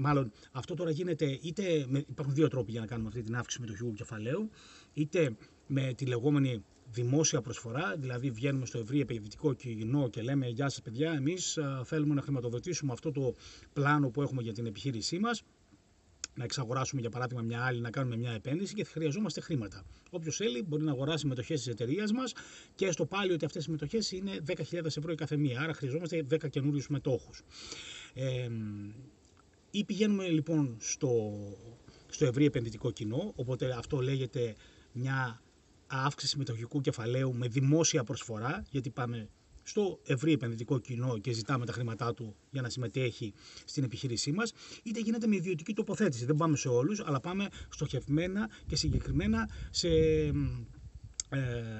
μάλλον 0.00 0.32
αυτό 0.52 0.74
τώρα 0.74 0.90
γίνεται 0.90 1.38
είτε, 1.42 1.84
με, 1.88 1.98
υπάρχουν 1.98 2.34
δύο 2.34 2.48
τρόποι 2.48 2.70
για 2.70 2.80
να 2.80 2.86
κάνουμε 2.86 3.08
αυτή 3.08 3.22
την 3.22 3.36
αύξηση 3.36 3.60
μετοχικού 3.60 3.92
κεφαλαίου, 3.92 4.50
είτε 4.92 5.36
με 5.66 5.92
τη 5.96 6.06
λεγόμενη 6.06 6.64
δημόσια 6.92 7.40
προσφορά, 7.40 7.94
δηλαδή 7.98 8.30
βγαίνουμε 8.30 8.66
στο 8.66 8.78
ευρύ 8.78 9.00
επενδυτικό 9.00 9.52
κοινό 9.52 10.08
και 10.08 10.22
λέμε 10.22 10.46
«Γεια 10.46 10.68
σας 10.68 10.82
παιδιά, 10.82 11.12
εμείς 11.12 11.58
θέλουμε 11.84 12.14
να 12.14 12.22
χρηματοδοτήσουμε 12.22 12.92
αυτό 12.92 13.12
το 13.12 13.34
πλάνο 13.72 14.08
που 14.08 14.22
έχουμε 14.22 14.42
για 14.42 14.52
την 14.52 14.66
επιχείρησή 14.66 15.18
μας, 15.18 15.42
να 16.34 16.44
εξαγοράσουμε 16.44 17.00
για 17.00 17.10
παράδειγμα 17.10 17.42
μια 17.42 17.64
άλλη, 17.64 17.80
να 17.80 17.90
κάνουμε 17.90 18.16
μια 18.16 18.30
επένδυση 18.32 18.74
και 18.74 18.84
χρειαζόμαστε 18.84 19.40
χρήματα. 19.40 19.84
Όποιος 20.10 20.36
θέλει 20.36 20.62
μπορεί 20.62 20.82
να 20.82 20.90
αγοράσει 20.90 21.26
μετοχέ 21.26 21.54
της 21.54 21.66
εταιρείας 21.66 22.12
μας 22.12 22.32
και 22.74 22.90
στο 22.90 23.06
πάλι 23.06 23.32
ότι 23.32 23.44
αυτές 23.44 23.66
οι 23.66 23.70
μετοχέ 23.70 23.98
είναι 24.10 24.40
10.000 24.46 24.84
ευρώ 24.84 25.12
η 25.12 25.14
καθεμία. 25.14 25.60
Άρα 25.60 25.74
χρειαζόμαστε 25.74 26.26
10 26.30 26.48
καινούριους 26.50 26.88
μετόχου. 26.88 27.30
Ε, 28.14 28.48
ή 29.70 29.84
πηγαίνουμε 29.84 30.28
λοιπόν 30.28 30.76
στο, 30.78 31.32
στο 32.08 32.24
ευρύ 32.24 32.44
επενδυτικό 32.44 32.90
κοινό, 32.90 33.32
οπότε 33.36 33.74
αυτό 33.78 34.00
λέγεται 34.00 34.54
μια 34.92 35.42
αύξηση 35.86 36.38
μετοχικού 36.38 36.80
κεφαλαίου 36.80 37.34
με 37.34 37.48
δημόσια 37.48 38.04
προσφορά, 38.04 38.64
γιατί 38.70 38.90
πάμε 38.90 39.28
στο 39.62 40.00
ευρύ 40.06 40.32
επενδυτικό 40.32 40.78
κοινό 40.78 41.18
και 41.18 41.32
ζητάμε 41.32 41.66
τα 41.66 41.72
χρήματά 41.72 42.14
του 42.14 42.36
για 42.50 42.62
να 42.62 42.68
συμμετέχει 42.68 43.32
στην 43.64 43.84
επιχείρησή 43.84 44.32
μας, 44.32 44.52
είτε 44.82 45.00
γίνεται 45.00 45.26
με 45.26 45.36
ιδιωτική 45.36 45.72
τοποθέτηση. 45.72 46.24
Δεν 46.24 46.36
πάμε 46.36 46.56
σε 46.56 46.68
όλους, 46.68 47.00
αλλά 47.06 47.20
πάμε 47.20 47.48
στοχευμένα 47.68 48.50
και 48.66 48.76
συγκεκριμένα 48.76 49.48
σε 49.70 49.88
ε, 49.88 50.32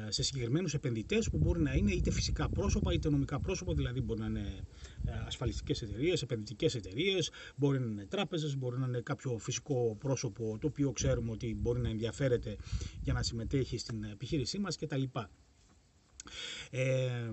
σε 0.09 0.23
συγκεκριμένους 0.23 0.75
επενδυτές 0.75 1.31
που 1.31 1.39
μπορεί 1.39 1.61
να 1.61 1.73
είναι 1.75 1.93
είτε 1.93 2.11
φυσικά 2.11 2.49
πρόσωπα 2.49 2.93
είτε 2.93 3.11
νομικά 3.11 3.41
πρόσωπα, 3.41 3.75
δηλαδή 3.75 4.01
μπορεί 4.01 4.21
να 4.21 4.27
είναι 4.27 4.65
ε, 5.05 5.13
ασφαλιστικές 5.27 5.83
εταιρείες, 5.83 6.23
επενδυτικές 6.23 6.75
εταιρείες, 6.75 7.31
μπορεί 7.57 7.79
να 7.79 7.87
είναι 7.87 8.07
τράπεζες, 8.07 8.57
μπορεί 8.57 8.79
να 8.79 8.87
είναι 8.87 9.01
κάποιο 9.01 9.39
φυσικό 9.39 9.97
πρόσωπο 9.99 10.59
το 10.61 10.67
οποίο 10.67 10.93
ξέρουμε 10.93 11.31
ότι 11.31 11.55
μπορεί 11.55 11.81
να 11.81 11.89
ενδιαφέρεται 11.89 12.57
για 13.01 13.13
να 13.13 13.23
συμμετέχει 13.23 13.79
στην 13.79 14.05
επιχείρησή 14.05 14.59
μας 14.59 14.77
κτλ. 14.77 15.03
Ε, 16.71 17.31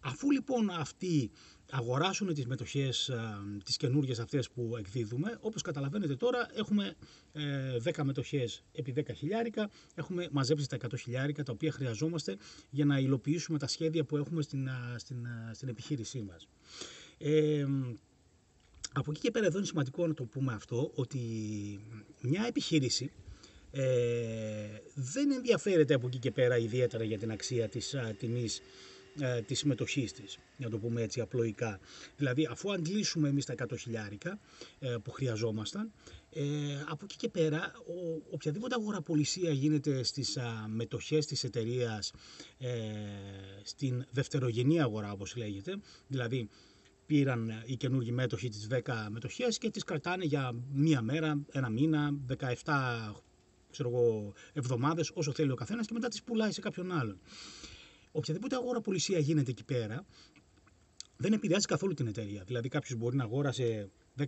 αφού 0.00 0.30
λοιπόν 0.30 0.70
αυτοί 0.70 1.30
αγοράσουν 1.76 2.34
τις 2.34 2.46
μετοχές, 2.46 3.10
α, 3.10 3.38
τις 3.64 3.76
καινούργιες 3.76 4.18
αυτές 4.18 4.50
που 4.50 4.74
εκδίδουμε, 4.78 5.38
όπως 5.40 5.62
καταλαβαίνετε 5.62 6.16
τώρα 6.16 6.48
έχουμε 6.54 6.94
ε, 7.32 7.76
10 7.94 8.02
μετοχές 8.04 8.62
επί 8.72 8.94
10 8.96 9.02
χιλιάρικα, 9.14 9.70
έχουμε 9.94 10.28
μαζέψει 10.30 10.68
τα 10.68 10.76
100 10.76 10.98
χιλιάρικα 10.98 11.42
τα 11.42 11.52
οποία 11.52 11.72
χρειαζόμαστε 11.72 12.36
για 12.70 12.84
να 12.84 12.98
υλοποιήσουμε 12.98 13.58
τα 13.58 13.66
σχέδια 13.66 14.04
που 14.04 14.16
έχουμε 14.16 14.42
στην, 14.42 14.68
στην, 14.96 15.26
στην 15.52 15.68
επιχείρησή 15.68 16.22
μας. 16.22 16.48
Ε, 17.18 17.66
από 18.92 19.10
εκεί 19.10 19.20
και 19.20 19.30
πέρα 19.30 19.46
εδώ 19.46 19.58
είναι 19.58 19.66
σημαντικό 19.66 20.06
να 20.06 20.14
το 20.14 20.24
πούμε 20.24 20.52
αυτό, 20.52 20.90
ότι 20.94 21.20
μια 22.20 22.44
επιχείρηση 22.46 23.10
ε, 23.70 23.84
δεν 24.94 25.30
ενδιαφέρεται 25.30 25.94
από 25.94 26.06
εκεί 26.06 26.18
και 26.18 26.30
πέρα 26.30 26.58
ιδιαίτερα 26.58 27.04
για 27.04 27.18
την 27.18 27.30
αξία 27.30 27.68
της 27.68 27.94
α, 27.94 28.14
τιμής 28.18 28.62
ε, 29.20 29.40
της 29.42 29.58
συμμετοχής 29.58 30.12
της, 30.12 30.38
για 30.56 30.66
να 30.66 30.72
το 30.72 30.78
πούμε 30.78 31.02
έτσι 31.02 31.20
απλοϊκά. 31.20 31.80
Δηλαδή 32.16 32.46
αφού 32.50 32.72
αντλήσουμε 32.72 33.28
εμείς 33.28 33.44
τα 33.44 33.54
100 33.68 33.78
χιλιάρικα 33.78 34.38
ε, 34.78 34.96
που 35.02 35.10
χρειαζόμασταν, 35.10 35.92
ε, 36.30 36.42
από 36.88 37.04
εκεί 37.04 37.16
και 37.16 37.28
πέρα 37.28 37.72
ο, 37.86 38.22
οποιαδήποτε 38.30 38.74
αγοραπολισία 38.74 39.50
γίνεται 39.50 40.02
στις 40.02 40.36
α, 40.36 40.66
μετοχές 40.68 41.26
της 41.26 41.44
εταιρείας 41.44 42.12
ε, 42.58 42.70
στην 43.62 44.04
δευτερογενή 44.10 44.80
αγορά 44.80 45.12
όπως 45.12 45.36
λέγεται, 45.36 45.76
δηλαδή 46.06 46.48
πήραν 47.06 47.62
οι 47.66 47.76
καινούργοι 47.76 48.12
μέτοχοι 48.12 48.48
τις 48.48 48.66
10 48.70 48.78
μετοχές 49.10 49.58
και 49.58 49.70
τις 49.70 49.84
κρατάνε 49.84 50.24
για 50.24 50.52
μία 50.72 51.02
μέρα, 51.02 51.38
ένα 51.52 51.68
μήνα, 51.70 52.14
17 52.64 53.14
ξέρω 53.70 53.88
εγώ, 53.88 54.32
εβδομάδες, 54.52 55.10
όσο 55.14 55.32
θέλει 55.32 55.50
ο 55.50 55.54
καθένας 55.54 55.86
και 55.86 55.92
μετά 55.92 56.08
τις 56.08 56.22
πουλάει 56.22 56.52
σε 56.52 56.60
κάποιον 56.60 56.92
άλλον. 56.92 57.18
Οποιαδήποτε 58.16 58.56
αγορά 58.56 58.80
πολισία 58.80 59.18
γίνεται 59.18 59.50
εκεί 59.50 59.64
πέρα, 59.64 60.06
δεν 61.16 61.32
επηρεάζει 61.32 61.66
καθόλου 61.66 61.94
την 61.94 62.06
εταιρεία. 62.06 62.42
Δηλαδή 62.46 62.68
κάποιος 62.68 62.98
μπορεί 62.98 63.16
να 63.16 63.24
αγόρασε 63.24 63.90
10.000 64.18 64.24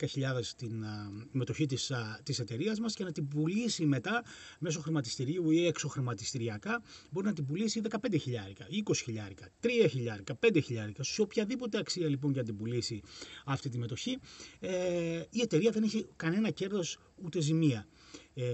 την 0.57 0.85
μετοχή 1.31 1.66
της, 1.66 1.90
α, 1.90 2.21
της 2.23 2.38
εταιρείας 2.38 2.81
μας 2.81 2.95
και 2.95 3.05
να 3.05 3.12
την 3.12 3.28
πουλήσει 3.28 3.87
μετά 3.87 4.25
μέσω 4.59 4.81
χρηματιστηρίου 4.81 5.50
ή 5.50 5.66
έξω 5.66 5.88
χρηματιστηριακά 5.88 6.83
μπορεί 7.11 7.26
να 7.26 7.33
την 7.33 7.47
πουλήσει 7.47 7.81
15 7.81 8.19
χιλιάρικα, 8.21 8.66
20 8.85 8.93
χιλιάρικα, 9.05 9.49
3 9.61 9.69
χιλιάρικα, 9.90 10.35
5 10.35 10.61
χιλιάρικα 10.64 11.02
σε 11.02 11.23
οποιαδήποτε 11.23 11.78
αξία 11.78 12.09
λοιπόν 12.09 12.33
για 12.33 12.40
να 12.40 12.47
την 12.47 12.57
πουλήσει 12.57 13.00
αυτή 13.45 13.69
τη 13.69 13.78
μετοχή 13.78 14.19
ε, 14.61 15.23
η 15.31 15.40
εταιρεία 15.40 15.71
δεν 15.71 15.83
έχει 15.83 16.07
κανένα 16.16 16.50
κέρδος 16.50 16.99
ούτε 17.25 17.40
ζημία. 17.40 17.87
Ε, 18.35 18.45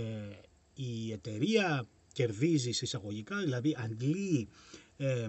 η 0.74 1.12
εταιρεία 1.12 1.86
κερδίζει 2.12 2.68
εισαγωγικά, 2.68 3.36
δηλαδή 3.36 3.76
αντλεί 3.78 4.48
ε, 5.02 5.28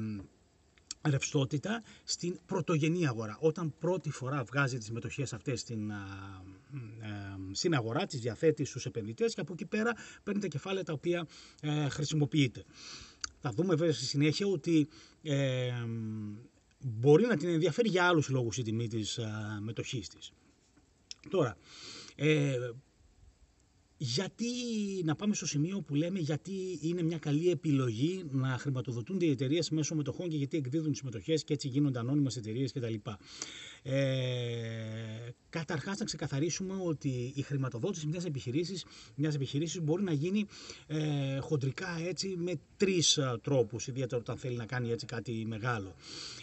ρευστότητα 1.10 1.84
στην 2.04 2.40
πρωτογενή 2.46 3.08
αγορά. 3.08 3.38
Όταν 3.40 3.74
πρώτη 3.80 4.10
φορά 4.10 4.44
βγάζει 4.44 4.78
τις 4.78 4.92
μετοχές 4.92 5.34
αυτές 5.34 5.60
στην, 5.60 5.90
ε, 5.90 5.96
στην 7.52 7.74
αγορά, 7.74 8.06
τις 8.06 8.20
διαθέτει 8.20 8.66
στους 8.66 8.86
επενδυτές 8.86 9.34
και 9.34 9.42
από 9.42 9.54
εκεί 9.54 9.66
πέρα 9.66 9.94
παίρνει 10.24 10.42
τα 10.42 10.48
κεφάλαια 10.48 10.84
τα 10.84 10.94
οποία 10.94 11.28
ε, 11.62 11.90
χρησιμοποιείται. 11.90 12.64
Θα 13.40 13.52
δούμε 13.52 13.76
βέβαια 13.76 13.94
στη 13.94 14.06
συνέχεια 14.06 14.48
ότι 14.48 14.88
ε, 15.24 15.72
μπορεί 16.80 17.26
να 17.26 17.38
την 17.38 17.50
ενδιαφέρει 17.50 17.90
για 17.90 18.04
άλλους 18.08 18.30
λόγους 18.30 18.58
η 18.58 18.62
τιμή 18.62 18.88
της 18.88 19.20
μετοχής 19.62 20.08
της. 20.08 20.32
Τώρα, 21.30 21.58
γιατί 24.06 24.46
να 25.04 25.16
πάμε 25.16 25.36
στο 25.36 25.46
σημείο 25.46 25.82
που 25.82 25.96
λέμε 25.96 26.20
γιατί 26.20 26.80
είναι 26.82 27.02
μια 27.04 27.18
καλή 27.18 27.50
επιλογή 27.50 28.24
να 28.32 28.48
χρηματοδοτούνται 28.48 29.26
οι 29.26 29.30
εταιρείες 29.30 29.70
μέσω 29.70 29.96
μετοχών 29.96 30.30
και 30.30 30.38
γιατί 30.38 30.58
εκδίδουν 30.58 30.92
τις 30.92 31.02
μετοχέ 31.02 31.34
και 31.34 31.54
έτσι 31.54 31.68
γίνονται 31.68 32.00
ανώνυμες 32.00 32.36
εταιρείες 32.36 32.72
κτλ. 32.72 32.94
Ε, 33.84 35.34
Καταρχάς, 35.54 35.98
να 35.98 36.06
ξεκαθαρίσουμε 36.06 36.74
ότι 36.86 37.32
η 37.36 37.42
χρηματοδότηση 37.42 38.08
μιας 38.08 38.26
επιχειρήσης 38.26 38.86
μιας 39.16 39.36
επιχειρήσης 39.36 39.82
μπορεί 39.82 40.04
να 40.04 40.12
γίνει 40.12 40.46
ε, 40.88 41.38
χοντρικά 41.40 41.88
έτσι 42.08 42.36
με 42.38 42.54
τρεις 42.78 43.18
ε, 43.18 43.40
τρόπους, 43.42 43.88
ιδιαίτερα 43.88 44.22
όταν 44.22 44.38
θέλει 44.38 44.56
να 44.56 44.66
κάνει 44.66 44.92
έτσι 44.92 45.06
κάτι 45.06 45.46
μεγάλο. 45.48 45.96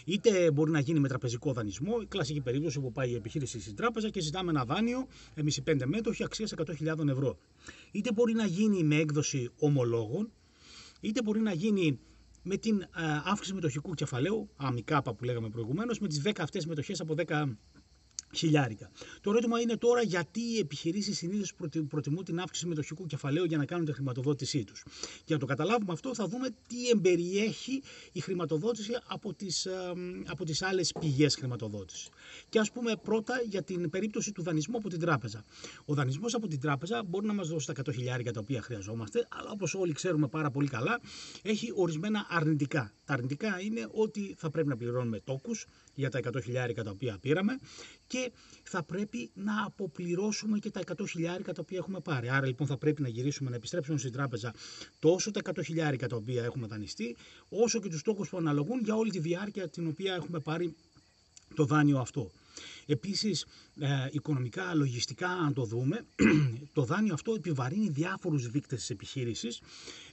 Είτε 0.05 0.51
μπορεί 0.51 0.71
να 0.71 0.79
γίνει 0.79 0.99
με 0.99 1.07
τραπεζικό 1.07 1.53
δανεισμό, 1.53 1.97
η 2.01 2.05
κλασική 2.05 2.39
περίπτωση 2.39 2.79
που 2.79 2.91
πάει 2.91 3.09
η 3.09 3.15
επιχείρηση 3.15 3.59
στην 3.61 3.75
τράπεζα 3.75 4.09
και 4.09 4.19
ζητάμε 4.19 4.49
ένα 4.49 4.65
δάνειο, 4.65 5.07
εμείς 5.33 5.57
οι 5.57 5.61
πέντε 5.61 5.85
μέτοχοι, 5.85 6.23
αξίας 6.23 6.53
100.000 6.57 7.07
ευρώ. 7.07 7.37
Είτε 7.91 8.11
μπορεί 8.11 8.33
να 8.33 8.45
γίνει 8.45 8.83
με 8.83 8.95
έκδοση 8.95 9.49
ομολόγων, 9.59 10.31
είτε 11.01 11.21
μπορεί 11.21 11.39
να 11.39 11.53
γίνει 11.53 11.99
με 12.41 12.57
την 12.57 12.81
ε, 12.81 12.87
αύξηση 13.23 13.53
μετοχικού 13.53 13.93
κεφαλαίου, 13.93 14.49
αμικάπα 14.55 15.13
που 15.13 15.23
λέγαμε 15.23 15.49
προηγουμένως, 15.49 15.99
με 15.99 16.07
τις 16.07 16.21
10 16.25 16.31
αυτές 16.39 16.65
μετοχές 16.65 16.99
από 16.99 17.15
10 17.27 17.57
χιλιάρικα. 18.33 18.91
Το 19.21 19.29
ερώτημα 19.29 19.59
είναι 19.59 19.77
τώρα 19.77 20.01
γιατί 20.01 20.39
οι 20.39 20.57
επιχειρήσεις 20.57 21.17
συνήθως 21.17 21.53
προτιμούν 21.89 22.23
την 22.23 22.39
αύξηση 22.39 22.67
μετοχικού 22.67 23.05
κεφαλαίου 23.05 23.45
για 23.45 23.57
να 23.57 23.65
κάνουν 23.65 23.85
τη 23.85 23.93
χρηματοδότησή 23.93 24.63
τους. 24.63 24.83
Για 25.25 25.35
να 25.35 25.37
το 25.37 25.45
καταλάβουμε 25.45 25.93
αυτό, 25.93 26.15
θα 26.15 26.27
δούμε 26.27 26.49
τι 26.67 26.89
εμπεριέχει 26.89 27.81
η 28.11 28.19
χρηματοδότηση 28.19 28.91
από 29.07 29.33
τις 29.33 29.67
από 30.25 30.45
τις 30.45 30.61
άλλες 30.61 30.91
πηγές 30.99 31.35
χρηματοδότησης. 31.35 32.09
Και 32.49 32.59
ας 32.59 32.71
πούμε 32.71 32.95
πρώτα 33.03 33.41
για 33.49 33.63
την 33.63 33.89
περίπτωση 33.89 34.31
του 34.31 34.41
δανεισμού 34.43 34.77
από 34.77 34.89
την 34.89 34.99
τράπεζα. 34.99 35.43
Ο 35.85 35.93
δανεισμός 35.93 36.33
από 36.33 36.47
την 36.47 36.59
τράπεζα 36.59 37.03
μπορεί 37.03 37.25
να 37.25 37.33
μας 37.33 37.47
δώσει 37.47 37.67
τα 37.67 37.73
100 37.85 37.93
χιλιάρικα 37.93 38.31
τα 38.31 38.39
οποία 38.39 38.61
χρειαζόμαστε, 38.61 39.27
αλλά 39.29 39.51
όπως 39.51 39.75
όλοι 39.75 39.93
ξέρουμε 39.93 40.27
πάρα 40.27 40.51
πολύ 40.51 40.67
καλά, 40.67 40.99
έχει 41.41 41.71
ορισμένα 41.75 42.25
αρνητικά. 42.29 42.93
Τα 43.05 43.13
αρνητικά 43.13 43.59
είναι 43.61 43.87
ότι 43.91 44.35
θα 44.37 44.49
πρέπει 44.49 44.67
να 44.67 44.77
πληρώνουμε 44.77 45.19
τόκους 45.19 45.65
για 45.93 46.09
τα 46.09 46.19
100 46.23 46.41
χιλιάρικα 46.43 46.83
τα 46.83 46.89
οποία 46.91 47.17
πήραμε 47.21 47.59
και 48.07 48.31
θα 48.63 48.83
πρέπει 48.83 49.31
να 49.33 49.65
αποπληρώσουμε 49.65 50.59
και 50.59 50.71
τα 50.71 50.81
100 50.97 51.07
χιλιάρικα 51.09 51.53
τα 51.53 51.61
οποία 51.61 51.77
έχουμε 51.77 51.99
πάρει. 51.99 52.29
Άρα 52.29 52.45
λοιπόν 52.45 52.67
θα 52.67 52.77
πρέπει 52.77 53.01
να 53.01 53.07
γυρίσουμε 53.07 53.49
να 53.49 53.55
επιστρέψουμε 53.55 53.97
στην 53.97 54.11
τράπεζα 54.11 54.53
τόσο 54.99 55.31
τα 55.31 55.41
100 55.55 55.63
χιλιάρικα 55.63 56.07
τα 56.07 56.15
οποία 56.15 56.43
έχουμε 56.43 56.67
δανειστεί, 56.67 57.15
όσο 57.49 57.79
και 57.79 57.89
τους 57.89 58.01
τόκους 58.01 58.29
που 58.29 58.37
αναλογούν 58.37 58.79
για 58.83 58.95
όλη 58.95 59.11
τη 59.11 59.19
διάρκεια 59.19 59.69
την 59.69 59.87
οποία 59.87 60.13
έχουμε 60.13 60.39
πάρει 60.39 60.75
το 61.55 61.65
δάνειο 61.65 61.99
αυτό. 61.99 62.31
Επίσης, 62.85 63.45
ε, 63.79 64.07
οικονομικά, 64.11 64.75
λογιστικά, 64.75 65.27
αν 65.29 65.53
το 65.53 65.63
δούμε, 65.63 66.05
το 66.73 66.83
δάνειο 66.83 67.13
αυτό 67.13 67.33
επιβαρύνει 67.33 67.89
διάφορους 67.89 68.49
δείκτες 68.49 68.79
της 68.79 68.89
επιχείρησης 68.89 69.61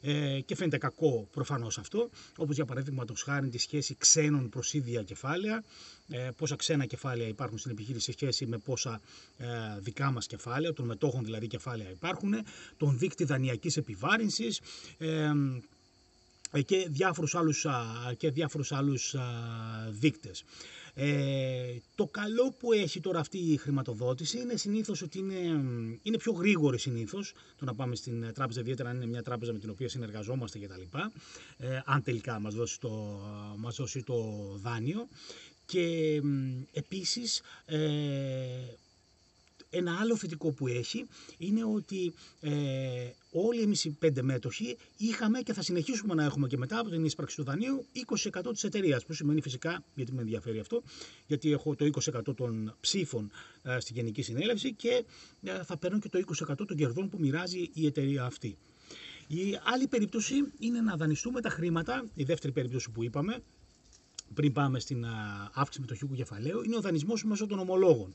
ε, 0.00 0.40
και 0.40 0.54
φαίνεται 0.57 0.78
κακό 0.78 1.28
προφανώς 1.33 1.78
αυτό, 1.78 2.11
όπως 2.37 2.54
για 2.54 2.64
παράδειγμα 2.64 3.04
το 3.04 3.14
χάρη 3.25 3.49
τη 3.49 3.59
σχέση 3.59 3.95
ξένων 3.99 4.49
προς 4.49 4.75
ίδια 4.75 5.02
κεφάλαια, 5.02 5.64
ε, 6.09 6.28
πόσα 6.37 6.57
ξένα 6.57 6.85
κεφάλαια 6.87 7.28
υπάρχουν 7.28 7.59
στην 7.59 7.71
επιχείρηση 7.71 8.04
σε 8.04 8.12
σχέση 8.12 8.47
με 8.47 8.59
πόσα 8.59 9.00
ε, 9.37 9.47
δικά 9.78 10.11
μας 10.11 10.26
κεφάλαια, 10.26 10.73
των 10.73 10.87
μετόχων 10.87 11.25
δηλαδή 11.25 11.47
κεφάλαια 11.47 11.90
υπάρχουν, 11.90 12.35
τον 12.76 12.99
δείκτη 12.99 13.25
δανειακής 13.25 13.76
επιβάρυνσης, 13.76 14.61
ε, 14.99 15.33
και 16.66 16.87
διάφορους 16.88 17.35
άλλους, 17.35 17.66
και 18.16 18.30
διάφορους 18.30 18.73
άλλους 18.73 19.14
δείκτες. 19.90 20.45
Ε, 21.00 21.76
το 21.95 22.07
καλό 22.07 22.55
που 22.59 22.73
έχει 22.73 23.00
τώρα 23.00 23.19
αυτή 23.19 23.38
η 23.38 23.57
χρηματοδότηση 23.57 24.38
είναι 24.38 24.57
συνήθως 24.57 25.02
ότι 25.02 25.19
είναι, 25.19 25.35
είναι 26.02 26.17
πιο 26.17 26.33
γρήγορη 26.33 26.78
συνήθως 26.78 27.33
το 27.59 27.64
να 27.64 27.75
πάμε 27.75 27.95
στην 27.97 28.33
τράπεζα, 28.35 28.61
ιδιαίτερα 28.61 28.88
αν 28.88 28.97
είναι 28.97 29.07
μια 29.07 29.23
τράπεζα 29.23 29.52
με 29.52 29.59
την 29.59 29.71
οποία 29.71 29.88
συνεργαζόμαστε 29.88 30.59
κτλ. 30.59 30.99
Ε, 31.57 31.81
αν 31.85 32.02
τελικά 32.02 32.40
μας 32.40 32.55
δώσει 32.55 32.81
το, 32.81 33.21
μας 33.57 33.76
δώσει 33.76 34.02
το 34.02 34.14
δάνειο. 34.62 35.09
Και 35.67 36.14
ε, 36.14 36.21
επίσης 36.73 37.43
ένα 39.70 39.98
άλλο 40.00 40.16
θετικό 40.16 40.52
που 40.52 40.66
έχει 40.66 41.06
είναι 41.38 41.64
ότι 41.64 42.12
ε, 42.40 42.50
όλοι 43.30 43.60
εμείς 43.60 43.84
οι 43.84 43.90
πέντε 43.90 44.22
μέτοχοι 44.22 44.76
είχαμε 44.96 45.40
και 45.40 45.52
θα 45.52 45.62
συνεχίσουμε 45.62 46.14
να 46.14 46.25
έχουμε 46.25 46.46
και 46.46 46.56
μετά 46.56 46.78
από 46.78 46.90
την 46.90 47.04
ίσπραξη 47.04 47.37
του 47.37 47.44
δανείου 47.44 47.87
20% 48.32 48.52
της 48.52 48.64
εταιρείας. 48.64 49.04
Που 49.04 49.12
σημαίνει 49.12 49.40
φυσικά, 49.40 49.84
γιατί 49.94 50.12
με 50.12 50.20
ενδιαφέρει 50.20 50.58
αυτό, 50.58 50.82
γιατί 51.26 51.52
έχω 51.52 51.75
το 51.75 51.90
20% 52.28 52.34
των 52.37 52.76
ψήφων 52.80 53.30
ε, 53.62 53.80
στη 53.80 53.92
Γενική 53.92 54.22
Συνέλευση 54.22 54.72
και 54.72 55.04
ε, 55.42 55.62
θα 55.62 55.76
παίρνω 55.76 55.98
και 55.98 56.08
το 56.08 56.20
20% 56.48 56.54
των 56.66 56.76
κερδών 56.76 57.08
που 57.08 57.18
μοιράζει 57.20 57.70
η 57.72 57.87
εταιρεία 57.87 58.25
αυτή. 58.25 58.56
Η 59.26 59.58
άλλη 59.64 59.87
περίπτωση 59.87 60.34
είναι 60.58 60.80
να 60.80 60.96
δανειστούμε 60.96 61.40
τα 61.40 61.48
χρήματα, 61.50 62.04
η 62.14 62.25
δεύτερη 62.25 62.52
περίπτωση 62.52 62.90
που 62.90 63.04
είπαμε, 63.04 63.42
πριν 64.34 64.52
πάμε 64.52 64.80
στην 64.80 65.04
αύξηση 65.52 65.80
μετοχικού 65.80 66.14
κεφαλαίου, 66.14 66.62
είναι 66.62 66.76
ο 66.76 66.80
δανεισμός 66.80 67.25
μέσω 67.25 67.46
των 67.46 67.58
ομολόγων. 67.58 68.14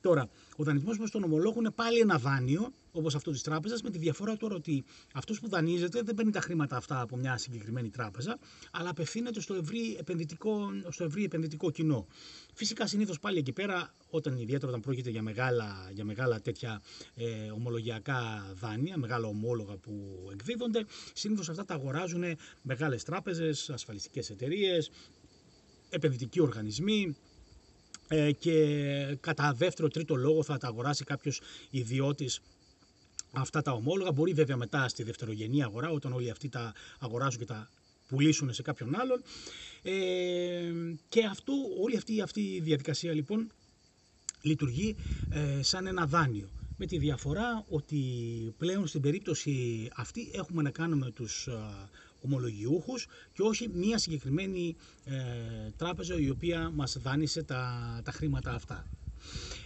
Τώρα, 0.00 0.28
ο 0.56 0.64
δανεισμός 0.64 0.98
μας 0.98 1.10
των 1.10 1.22
ομολόγων 1.24 1.58
είναι 1.58 1.70
πάλι 1.70 1.98
ένα 1.98 2.18
δάνειο, 2.18 2.72
όπως 2.92 3.14
αυτό 3.14 3.30
της 3.30 3.42
τράπεζας, 3.42 3.82
με 3.82 3.90
τη 3.90 3.98
διαφορά 3.98 4.36
τώρα 4.36 4.54
ότι 4.54 4.84
αυτός 5.14 5.40
που 5.40 5.48
δανείζεται 5.48 6.02
δεν 6.02 6.14
παίρνει 6.14 6.30
τα 6.32 6.40
χρήματα 6.40 6.76
αυτά 6.76 7.00
από 7.00 7.16
μια 7.16 7.36
συγκεκριμένη 7.36 7.90
τράπεζα, 7.90 8.38
αλλά 8.70 8.90
απευθύνεται 8.90 9.40
στο 9.40 9.54
ευρύ 9.54 9.96
επενδυτικό, 9.98 10.68
στο 10.88 11.04
ευρύ 11.04 11.24
επενδυτικό 11.24 11.70
κοινό. 11.70 12.06
Φυσικά, 12.54 12.86
συνήθως 12.86 13.18
πάλι 13.18 13.38
εκεί 13.38 13.52
πέρα, 13.52 13.94
όταν 14.10 14.36
ιδιαίτερα 14.38 14.68
όταν 14.68 14.80
πρόκειται 14.80 15.10
για 15.10 15.22
μεγάλα, 15.22 15.90
για 15.92 16.04
μεγάλα 16.04 16.40
τέτοια 16.40 16.82
ε, 17.14 17.50
ομολογιακά 17.50 18.52
δάνεια, 18.54 18.96
μεγάλα 18.98 19.26
ομόλογα 19.26 19.76
που 19.76 19.92
εκδίδονται, 20.32 20.84
συνήθως 21.12 21.48
αυτά 21.48 21.64
τα 21.64 21.74
αγοράζουν 21.74 22.24
μεγάλες 22.62 23.04
τράπεζες, 23.04 23.70
ασφαλιστικές 23.70 24.30
εταιρείες, 24.30 24.90
επενδυτικοί 25.90 26.40
οργανισμοί, 26.40 27.16
ε, 27.16 27.27
και 28.38 29.16
κατά 29.20 29.52
δεύτερο 29.52 29.88
τρίτο 29.88 30.14
λόγο 30.14 30.42
θα 30.42 30.58
τα 30.58 30.66
αγοράσει 30.66 31.04
κάποιος 31.04 31.40
ιδιώτης 31.70 32.40
αυτά 33.32 33.62
τα 33.62 33.72
ομόλογα. 33.72 34.12
Μπορεί 34.12 34.32
βέβαια 34.32 34.56
μετά 34.56 34.88
στη 34.88 35.02
δευτερογενή 35.02 35.62
αγορά 35.62 35.90
όταν 35.90 36.12
όλοι 36.12 36.30
αυτοί 36.30 36.48
τα 36.48 36.72
αγοράσουν 36.98 37.40
και 37.40 37.46
τα 37.46 37.70
πουλήσουν 38.08 38.52
σε 38.52 38.62
κάποιον 38.62 39.00
άλλον. 39.00 39.22
Ε, 39.82 40.72
και 41.08 41.24
αυτό, 41.24 41.52
όλη 41.82 41.96
αυτή, 41.96 42.20
αυτή 42.20 42.40
η 42.40 42.60
διαδικασία 42.60 43.12
λοιπόν 43.12 43.50
λειτουργεί 44.42 44.96
ε, 45.30 45.62
σαν 45.62 45.86
ένα 45.86 46.06
δάνειο. 46.06 46.48
Με 46.76 46.86
τη 46.86 46.98
διαφορά 46.98 47.64
ότι 47.68 48.00
πλέον 48.58 48.86
στην 48.86 49.00
περίπτωση 49.00 49.88
αυτή 49.96 50.30
έχουμε 50.34 50.62
να 50.62 50.70
κάνουμε 50.70 51.10
τους 51.10 51.48
ομολογιούχους 52.20 53.06
και 53.32 53.42
όχι 53.42 53.68
μία 53.68 53.98
συγκεκριμένη 53.98 54.76
ε, 55.04 55.14
τράπεζα 55.76 56.20
η 56.20 56.30
οποία 56.30 56.70
μας 56.74 56.98
δάνεισε 56.98 57.42
τα, 57.42 58.00
τα 58.04 58.12
χρήματα 58.12 58.50
αυτά. 58.52 58.86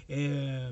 Ε, 0.07 0.71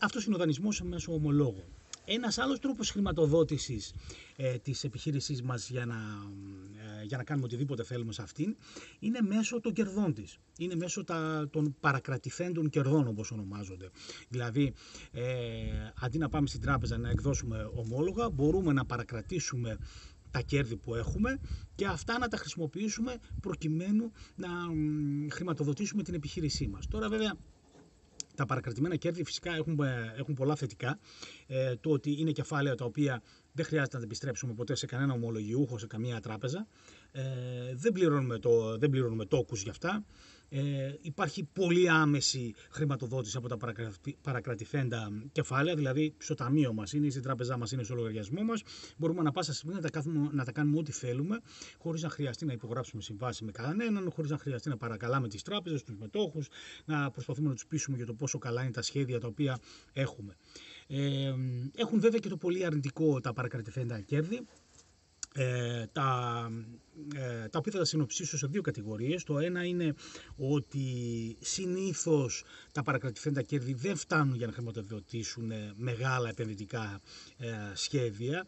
αυτός 0.00 0.24
είναι 0.24 0.34
ο 0.34 0.38
δανεισμός 0.38 0.82
μέσω 0.82 1.12
ομολόγων. 1.12 1.64
Ένας 2.12 2.38
άλλος 2.38 2.58
τρόπος 2.58 2.90
χρηματοδότησης 2.90 3.92
ε, 4.36 4.58
της 4.58 4.84
επιχείρησής 4.84 5.42
μας 5.42 5.70
για 5.70 5.86
να, 5.86 5.94
ε, 7.00 7.04
για 7.04 7.16
να 7.16 7.24
κάνουμε 7.24 7.46
οτιδήποτε 7.46 7.84
θέλουμε 7.84 8.12
σε 8.12 8.22
αυτήν 8.22 8.56
είναι 8.98 9.20
μέσω 9.20 9.60
των 9.60 9.72
κερδών 9.72 10.14
της. 10.14 10.38
Είναι 10.58 10.74
μέσω 10.74 11.04
τα, 11.04 11.48
των 11.50 11.76
παρακρατηθέντων 11.80 12.68
κερδών 12.68 13.08
όπως 13.08 13.30
ονομάζονται. 13.30 13.90
Δηλαδή 14.28 14.72
ε, 15.12 15.22
αντί 16.00 16.18
να 16.18 16.28
πάμε 16.28 16.46
στην 16.46 16.60
τράπεζα 16.60 16.98
να 16.98 17.10
εκδώσουμε 17.10 17.70
ομόλογα 17.74 18.30
μπορούμε 18.30 18.72
να 18.72 18.84
παρακρατήσουμε 18.84 19.78
τα 20.30 20.40
κέρδη 20.40 20.76
που 20.76 20.94
έχουμε 20.94 21.38
και 21.74 21.86
αυτά 21.86 22.18
να 22.18 22.28
τα 22.28 22.36
χρησιμοποιήσουμε 22.36 23.16
προκειμένου 23.40 24.12
να 24.34 24.48
χρηματοδοτήσουμε 25.30 26.02
την 26.02 26.14
επιχείρησή 26.14 26.68
μας. 26.68 26.86
Τώρα 26.88 27.08
βέβαια 27.08 27.34
τα 28.40 28.46
παρακρατημένα 28.46 28.96
κέρδη 28.96 29.24
φυσικά 29.24 29.54
έχουν, 29.54 29.80
ε, 29.80 30.14
έχουν 30.16 30.34
πολλά 30.34 30.56
θετικά. 30.56 30.98
Ε, 31.46 31.76
το 31.76 31.90
ότι 31.90 32.20
είναι 32.20 32.30
κεφάλαια 32.30 32.74
τα 32.74 32.84
οποία 32.84 33.22
δεν 33.52 33.64
χρειάζεται 33.64 33.94
να 33.94 34.00
τα 34.00 34.06
επιστρέψουμε 34.06 34.52
ποτέ 34.54 34.74
σε 34.74 34.86
κανένα 34.86 35.12
ομολογιούχο, 35.12 35.78
σε 35.78 35.86
καμία 35.86 36.20
τράπεζα. 36.20 36.66
Ε, 37.12 37.22
δεν, 37.74 37.92
πληρώνουμε 37.92 38.38
το, 38.38 38.78
δεν 38.78 38.90
πληρώνουμε 38.90 39.24
τόκους 39.24 39.62
για 39.62 39.70
αυτά. 39.70 40.04
Ε, 40.52 40.94
υπάρχει 41.00 41.44
πολύ 41.44 41.88
άμεση 41.88 42.54
χρηματοδότηση 42.70 43.36
από 43.36 43.48
τα 43.48 43.56
παρακρατηθέντα 44.20 45.10
κεφάλαια, 45.32 45.74
δηλαδή 45.74 46.14
στο 46.18 46.34
ταμείο 46.34 46.72
μας 46.72 46.92
είναι, 46.92 47.10
στην 47.10 47.22
τράπεζά 47.22 47.56
μας 47.56 47.72
είναι, 47.72 47.82
στο 47.82 47.94
λογαριασμό 47.94 48.42
μας. 48.42 48.62
Μπορούμε 48.96 49.22
να 49.22 49.30
πάσα 49.30 49.52
στιγμή 49.54 49.74
να 49.74 49.80
τα, 49.80 49.90
κάνουμε, 49.90 50.28
να 50.32 50.44
τα 50.44 50.52
κάνουμε 50.52 50.78
ό,τι 50.78 50.92
θέλουμε, 50.92 51.40
χωρίς 51.78 52.02
να 52.02 52.08
χρειαστεί 52.08 52.44
να 52.44 52.52
υπογράψουμε 52.52 53.02
συμβάσεις 53.02 53.40
με 53.40 53.50
κανέναν, 53.50 54.10
χωρίς 54.10 54.30
να 54.30 54.38
χρειαστεί 54.38 54.68
να 54.68 54.76
παρακαλάμε 54.76 55.28
τις 55.28 55.42
τράπεζες, 55.42 55.82
τους 55.82 55.96
μετόχους, 55.98 56.48
να 56.84 57.10
προσπαθούμε 57.10 57.48
να 57.48 57.54
τους 57.54 57.66
πείσουμε 57.66 57.96
για 57.96 58.06
το 58.06 58.14
πόσο 58.14 58.38
καλά 58.38 58.62
είναι 58.62 58.70
τα 58.70 58.82
σχέδια 58.82 59.20
τα 59.20 59.26
οποία 59.26 59.58
έχουμε. 59.92 60.36
Ε, 60.86 61.34
έχουν 61.76 62.00
βέβαια 62.00 62.18
και 62.18 62.28
το 62.28 62.36
πολύ 62.36 62.64
αρνητικό 62.64 63.20
τα 63.20 63.32
παρακρατηθέντα 63.32 64.00
κέρδη. 64.00 64.46
Ε, 65.34 65.86
τα 65.92 66.48
ε, 66.50 66.89
τα 67.50 67.58
οποία 67.58 67.72
θα 67.72 67.78
τα 67.78 67.84
συνοψίσω 67.84 68.38
σε 68.38 68.46
δύο 68.46 68.60
κατηγορίες. 68.62 69.24
Το 69.24 69.38
ένα 69.38 69.64
είναι 69.64 69.94
ότι 70.36 70.86
συνήθως 71.40 72.44
τα 72.72 72.82
παρακρατηθέντα 72.82 73.42
κέρδη 73.42 73.74
δεν 73.74 73.96
φτάνουν 73.96 74.34
για 74.36 74.46
να 74.46 74.52
χρηματοδοτήσουν 74.52 75.52
μεγάλα 75.76 76.28
επενδυτικά 76.28 77.00
ε, 77.38 77.46
σχέδια. 77.74 78.46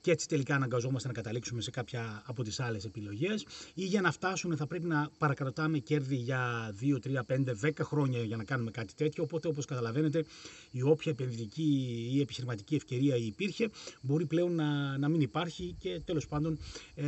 Και 0.00 0.10
έτσι 0.10 0.28
τελικά 0.28 0.54
αναγκαζόμαστε 0.54 1.08
να 1.08 1.14
καταλήξουμε 1.14 1.60
σε 1.60 1.70
κάποια 1.70 2.22
από 2.26 2.42
τις 2.42 2.60
άλλες 2.60 2.84
επιλογές. 2.84 3.46
Ή 3.74 3.84
για 3.84 4.00
να 4.00 4.12
φτάσουν 4.12 4.56
θα 4.56 4.66
πρέπει 4.66 4.86
να 4.86 5.10
παρακρατάμε 5.18 5.78
κέρδη 5.78 6.16
για 6.16 6.74
2, 6.80 6.98
3, 7.04 7.20
5, 7.26 7.54
10 7.62 7.70
χρόνια 7.80 8.22
για 8.22 8.36
να 8.36 8.44
κάνουμε 8.44 8.70
κάτι 8.70 8.94
τέτοιο. 8.94 9.22
Οπότε 9.22 9.48
όπως 9.48 9.64
καταλαβαίνετε 9.64 10.24
η 10.70 10.82
όποια 10.82 11.12
επενδυτική 11.12 12.08
ή 12.12 12.20
επιχειρηματική 12.20 12.74
ευκαιρία 12.74 13.16
υπήρχε 13.16 13.70
μπορεί 14.00 14.26
πλέον 14.26 14.54
να, 14.54 14.98
να 14.98 15.08
μην 15.08 15.20
υπάρχει 15.20 15.76
και 15.78 16.00
τέλος 16.04 16.26
πάντων 16.26 16.58
ε, 16.94 17.04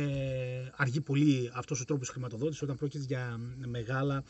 αργεί 0.75 1.01
πολύ 1.01 1.51
αυτός 1.53 1.81
ο 1.81 1.85
τρόπος 1.85 2.09
χρηματοδότησης 2.09 2.61
όταν 2.61 2.75
πρόκειται 2.75 3.03
για 3.03 3.39
μεγάλα, 3.65 4.23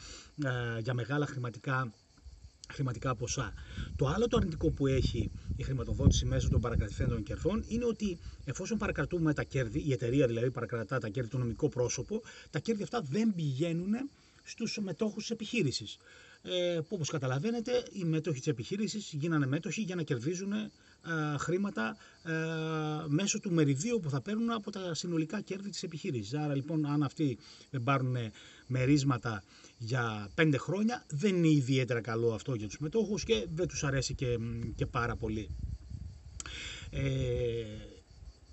ε, 0.43 0.79
για 0.79 0.93
μεγάλα 0.93 1.25
χρηματικά 1.25 1.91
χρηματικά 2.73 3.15
ποσά. 3.15 3.53
Το 3.95 4.07
άλλο 4.07 4.27
το 4.27 4.37
αρνητικό 4.37 4.71
που 4.71 4.87
έχει 4.87 5.31
η 5.55 5.63
χρηματοδότηση 5.63 6.25
μέσω 6.25 6.49
των 6.49 6.61
παρακρατηθέντων 6.61 7.23
κερδών 7.23 7.63
είναι 7.67 7.85
ότι 7.85 8.17
εφόσον 8.45 8.77
παρακρατούμε 8.77 9.33
τα 9.33 9.43
κέρδη, 9.43 9.79
η 9.85 9.91
εταιρεία 9.91 10.27
δηλαδή 10.27 10.51
παρακρατά 10.51 10.99
τα 10.99 11.09
κέρδη, 11.09 11.29
το 11.29 11.37
νομικό 11.37 11.69
πρόσωπο, 11.69 12.21
τα 12.49 12.59
κέρδη 12.59 12.83
αυτά 12.83 13.01
δεν 13.01 13.33
πηγαίνουν 13.35 13.93
στους 14.47 14.79
μετόχους 14.81 15.21
της 15.21 15.29
επιχείρησης. 15.31 15.97
ε, 16.41 16.79
που 16.79 16.87
όπως 16.89 17.09
καταλαβαίνετε 17.09 17.83
οι 17.91 18.03
μέτοχοι 18.03 18.37
της 18.37 18.47
επιχείρησης 18.47 19.13
γίνανε 19.13 19.45
μέτοχοι 19.45 19.81
για 19.81 19.95
να 19.95 20.03
κερδίζουν 20.03 20.51
ε, 20.53 20.69
χρήματα 21.37 21.97
ε, 22.23 22.31
μέσω 23.07 23.39
του 23.39 23.51
μεριδίου 23.51 23.99
που 23.99 24.09
θα 24.09 24.21
παίρνουν 24.21 24.51
από 24.51 24.71
τα 24.71 24.93
συνολικά 24.93 25.41
κέρδη 25.41 25.69
της 25.69 25.83
επιχείρησης. 25.83 26.33
Άρα 26.33 26.55
λοιπόν 26.55 26.85
αν 26.85 27.03
αυτοί 27.03 27.37
δεν 27.69 27.83
πάρουν 27.83 28.15
μερίσματα 28.67 29.43
για 29.77 30.29
πέντε 30.35 30.57
χρόνια 30.57 31.05
δεν 31.09 31.35
είναι 31.35 31.49
ιδιαίτερα 31.49 32.01
καλό 32.01 32.33
αυτό 32.33 32.53
για 32.55 32.67
τους 32.67 32.79
μετόχους 32.79 33.23
και 33.23 33.47
δεν 33.53 33.67
τους 33.67 33.83
αρέσει 33.83 34.13
και, 34.15 34.37
και 34.75 34.85
πάρα 34.85 35.15
πολύ. 35.15 35.49
Ε, 36.89 37.63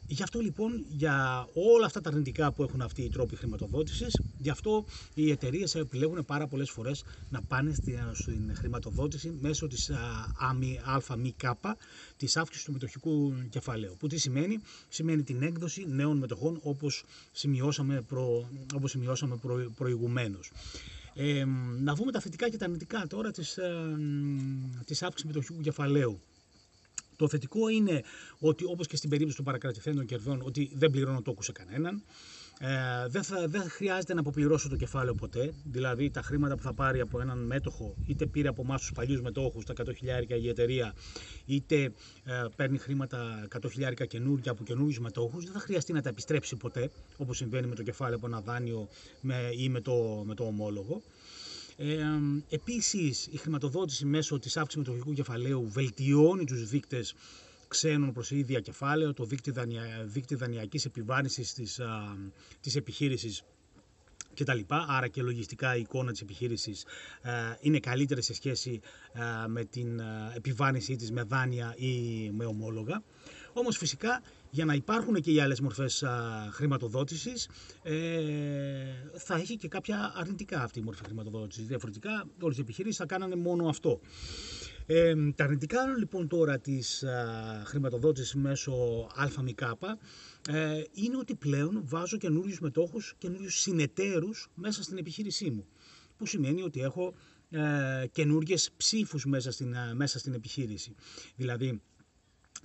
Γι' 0.07 0.23
αυτό 0.23 0.38
λοιπόν 0.40 0.85
για 0.88 1.49
όλα 1.75 1.87
αυτά 1.87 2.01
τα 2.01 2.09
αρνητικά 2.09 2.53
που 2.53 2.62
έχουν 2.62 2.81
αυτοί 2.81 3.03
οι 3.03 3.09
τρόποι 3.09 3.37
χρηματοδότησης, 3.37 4.23
γι' 4.37 4.51
αυτό 4.51 4.85
οι 5.14 5.31
εταιρείες 5.31 5.75
επιλέγουν 5.75 6.25
πάρα 6.25 6.47
πολλές 6.47 6.71
φορές 6.71 7.05
να 7.29 7.43
πάνε 7.43 7.75
στην 7.75 8.55
χρηματοδότηση 8.55 9.37
μέσω 9.40 9.67
της 9.67 9.90
ΑΜΚ, 10.38 11.40
της 12.17 12.37
αύξησης 12.37 12.64
του 12.64 12.73
μετοχικού 12.73 13.35
κεφαλαίου. 13.49 13.97
Που 13.99 14.07
τι 14.07 14.19
σημαίνει, 14.19 14.61
σημαίνει 14.88 15.23
την 15.23 15.43
έκδοση 15.43 15.85
νέων 15.88 16.17
μετοχών 16.17 16.59
όπως 16.62 17.05
σημειώσαμε, 17.33 18.01
προ, 18.03 18.49
όπως 18.75 18.90
σημειώσαμε 18.90 19.37
προ, 19.37 19.73
προηγουμένως. 19.77 20.51
Ε, 21.14 21.45
να 21.79 21.95
δούμε 21.95 22.12
τα 22.12 22.21
θετικά 22.21 22.49
και 22.49 22.57
τα 22.57 22.64
αρνητικά 22.64 23.07
τώρα 23.07 23.31
της, 23.31 23.57
ε, 23.57 23.97
της 24.85 25.03
αύξησης 25.03 25.35
μετοχικού 25.35 25.61
κεφαλαίου. 25.61 26.21
Το 27.16 27.29
θετικό 27.29 27.68
είναι 27.68 28.03
ότι 28.38 28.64
όπως 28.64 28.87
και 28.87 28.96
στην 28.96 29.09
περίπτωση 29.09 29.37
των 29.37 29.44
παρακρατηθέντων 29.44 30.07
κερδών 30.07 30.42
ότι 30.44 30.70
δεν 30.74 30.90
πληρώνω 30.90 31.22
τόκους 31.22 31.44
σε 31.44 31.53
κανέναν. 31.53 32.03
Ε, 32.59 33.09
δεν, 33.09 33.22
θα, 33.22 33.48
δεν 33.48 33.70
χρειάζεται 33.70 34.14
να 34.14 34.20
αποπληρώσω 34.20 34.68
το 34.68 34.77
κεφάλαιο 34.77 35.14
ποτέ. 35.14 35.55
Δηλαδή 35.64 36.11
τα 36.11 36.22
χρήματα 36.22 36.57
που 36.57 36.62
θα 36.62 36.74
πάρει 36.74 37.00
από 37.00 37.20
έναν 37.20 37.38
μέτοχο, 37.38 37.94
είτε 38.07 38.27
πήρε 38.27 38.48
από 38.48 38.62
εμάς 38.62 38.81
τους 38.81 38.92
παλιούς 38.92 39.20
μετόχους, 39.20 39.64
τα 39.64 39.74
100 39.77 39.94
χιλιάρικα 39.96 40.37
η 40.37 40.48
εταιρεία, 40.48 40.94
είτε 41.46 41.83
ε, 42.24 42.44
παίρνει 42.57 42.79
χρήματα 42.79 43.48
100 43.61 43.70
χιλιάρικα 43.70 44.05
καινούργια 44.05 44.53
από 44.53 44.64
καινούριους 44.64 44.98
μετόχους, 45.00 45.44
δεν 45.44 45.53
θα 45.53 45.59
χρειαστεί 45.59 45.92
να 45.92 46.03
τα 46.03 46.09
επιστρέψει 46.09 46.57
ποτέ, 46.57 46.90
όπως 47.16 47.37
συμβαίνει 47.37 47.66
με 47.66 47.74
το 47.74 47.83
κεφάλαιο 47.83 48.16
από 48.16 48.27
ένα 48.27 48.40
δάνειο 48.40 48.88
με, 49.20 49.50
ή 49.57 49.68
με 49.68 49.81
το, 49.81 50.22
με 50.27 50.35
το 50.35 50.44
ομόλογο. 50.44 51.03
Ε, 51.77 52.05
επίσης, 52.49 53.27
η 53.27 53.37
χρηματοδότηση 53.37 54.05
μέσω 54.05 54.39
της 54.39 54.57
αύξησης 54.57 54.87
μετοχικού 54.87 55.13
κεφαλαίου 55.13 55.69
βελτιώνει 55.69 56.45
τους 56.45 56.69
δείκτες 56.69 57.15
ξένων 57.69 58.13
προς 58.13 58.31
ίδια 58.31 58.61
κεφάλαιο, 58.61 59.13
το 59.13 59.25
δείκτη, 59.25 59.51
δανεια, 59.51 60.05
δείκτη 60.05 60.35
δανειακής 60.35 60.85
επιβάρυνσης 60.85 61.53
της, 61.55 61.81
α, 61.81 62.17
της 62.61 62.77
επιχείρησης 62.77 63.43
κτλ. 64.35 64.61
Άρα 64.69 65.09
και 65.09 65.23
λογιστικά 65.23 65.77
η 65.77 65.81
εικόνα 65.81 66.11
της 66.11 66.21
επιχείρησης 66.21 66.85
είναι 67.61 67.81
καλύτερη 67.81 68.23
σε 68.23 68.35
σχέση 68.35 68.81
με 69.49 69.65
την 69.65 70.01
επιβάρυνσή 70.37 70.97
της 70.97 71.11
με 71.13 71.23
δάνεια 71.23 71.75
ή 71.79 72.31
με 72.31 72.45
ομόλογα. 72.45 73.03
Όμως 73.53 73.77
φυσικά 73.77 74.23
για 74.55 74.64
να 74.64 74.75
υπάρχουν 74.75 75.14
και 75.14 75.31
οι 75.31 75.40
άλλες 75.40 75.61
μορφές 75.61 76.05
χρηματοδότησης 76.51 77.49
ε, 77.83 77.95
θα 79.17 79.35
έχει 79.35 79.57
και 79.57 79.69
κάποια 79.69 80.12
αρνητικά 80.17 80.62
αυτή 80.62 80.79
η 80.79 80.83
μορφή 80.83 81.05
χρηματοδότησης. 81.05 81.67
Διαφορετικά 81.67 82.25
όλες 82.40 82.57
οι 82.57 82.61
επιχειρήσεις 82.61 82.97
θα 82.97 83.07
κάνανε 83.07 83.37
μόνο 83.37 83.69
αυτό. 83.69 84.01
Ε, 84.87 85.14
τα 85.35 85.45
αρνητικά 85.45 85.87
λοιπόν 85.99 86.29
τώρα 86.29 86.59
της 86.59 87.03
α, 87.03 87.62
χρηματοδότησης 87.64 88.35
μέσω 88.35 88.73
ΑΜΚ 89.14 89.61
ε, 90.49 90.83
είναι 90.93 91.17
ότι 91.17 91.35
πλέον 91.35 91.81
βάζω 91.85 92.17
καινούριους 92.17 92.61
μετόχους, 92.61 93.14
καινούριους 93.19 93.61
συνεταίρους 93.61 94.49
μέσα 94.55 94.83
στην 94.83 94.99
επιχείρησή 94.99 95.51
μου. 95.51 95.67
Που 96.17 96.27
σημαίνει 96.27 96.62
ότι 96.62 96.81
έχω 96.81 97.14
ε, 97.51 98.07
καινούργιες 98.12 98.71
ψήφους 98.77 99.25
μέσα 99.27 99.51
στην, 99.51 99.75
μέσα 99.95 100.19
στην 100.19 100.35
επιχείρηση. 100.35 100.95
Δηλαδή 101.37 101.81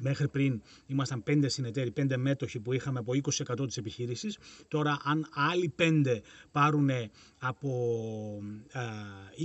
Μέχρι 0.02 0.28
πριν 0.28 0.62
ήμασταν 0.86 1.24
πέντε 1.24 1.48
συνεταίροι, 1.50 1.92
πέντε 1.92 2.18
μέτοχοι 2.18 2.60
που 2.60 2.74
είχαμε 2.74 3.00
από 3.00 3.14
20% 3.14 3.66
της 3.68 3.78
επιχείρησης. 3.78 4.38
Τώρα 4.68 4.98
αν 5.04 5.28
άλλοι 5.34 5.70
πέντε 5.70 6.22
πάρουν 6.52 6.90
από 7.40 7.70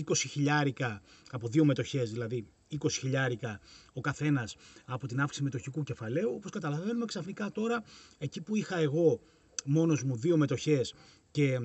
20 0.08 0.14
χιλιάρικα, 0.16 1.02
από 1.30 1.48
δύο 1.48 1.64
μετοχές 1.64 2.10
δηλαδή 2.10 2.46
20 2.82 2.90
χιλιάρικα 2.90 3.60
ο 3.92 4.00
καθένας 4.00 4.56
από 4.84 5.06
την 5.06 5.20
αύξηση 5.20 5.42
μετοχικού 5.42 5.82
κεφαλαίου, 5.82 6.32
όπως 6.34 6.50
καταλαβαίνουμε 6.50 7.04
ξαφνικά 7.04 7.50
τώρα 7.50 7.84
εκεί 8.18 8.40
που 8.40 8.56
είχα 8.56 8.78
εγώ 8.78 9.20
μόνος 9.64 10.02
μου 10.02 10.16
δύο 10.16 10.36
μετοχές 10.36 10.94
και 11.30 11.58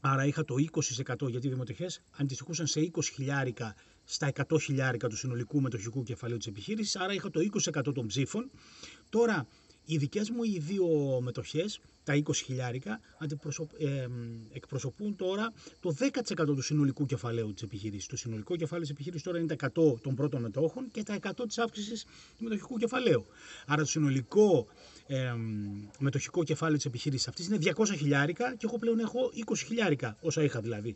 άρα 0.00 0.24
είχα 0.26 0.44
το 0.44 0.54
20% 0.54 1.28
γιατί 1.28 1.46
οι 1.46 1.48
δύο 1.48 1.56
μετοχές 1.58 2.02
αντιστοιχούσαν 2.16 2.66
σε 2.66 2.90
20 2.94 3.00
χιλιάρικα 3.14 3.74
στα 4.08 4.32
100 4.48 4.60
χιλιάρικα 4.60 5.08
του 5.08 5.16
συνολικού 5.16 5.60
μετοχικού 5.60 6.02
κεφαλαίου 6.02 6.36
της 6.36 6.46
επιχείρησης, 6.46 6.96
άρα 6.96 7.12
είχα 7.12 7.30
το 7.30 7.40
20% 7.40 7.94
των 7.94 8.06
ψήφων. 8.06 8.50
Τώρα, 9.08 9.46
οι 9.84 9.96
δικές 9.96 10.30
μου 10.30 10.42
οι 10.42 10.58
δύο 10.58 10.86
μετοχές, 11.22 11.80
τα 12.04 12.14
20 12.14 12.42
χιλιάρικα, 12.44 13.00
ε, 13.78 14.06
εκπροσωπούν 14.52 15.16
τώρα 15.16 15.52
το 15.80 15.90
10% 15.90 16.54
του 16.54 16.62
συνολικού 16.62 17.06
κεφαλαίου 17.06 17.52
της 17.52 17.62
επιχείρησης. 17.62 18.06
Το 18.06 18.16
συνολικό 18.16 18.56
κεφάλαιο 18.56 18.82
της 18.82 18.90
επιχείρησης 18.90 19.24
τώρα 19.24 19.38
είναι 19.38 19.46
τα 19.46 19.54
100 19.54 20.00
των 20.00 20.14
πρώτων 20.14 20.42
μετόχων 20.42 20.90
και 20.92 21.02
τα 21.02 21.14
100 21.14 21.46
της 21.46 21.58
αύξησης 21.58 22.04
του 22.38 22.44
μετοχικού 22.44 22.76
κεφαλαίου. 22.76 23.26
Άρα 23.66 23.82
το 23.82 23.88
συνολικό 23.88 24.66
ε, 25.06 25.34
μετοχικό 25.98 26.44
κεφάλαιο 26.44 26.76
της 26.76 26.86
επιχείρησης 26.86 27.28
αυτής 27.28 27.46
είναι 27.46 27.58
200 27.76 27.84
χιλιάρικα 27.96 28.54
και 28.54 28.66
εγώ 28.68 28.78
πλέον 28.78 28.98
έχω 28.98 29.18
20 29.46 29.54
χιλιάρικα, 29.66 30.16
όσα 30.20 30.42
είχα 30.42 30.60
δηλαδή 30.60 30.94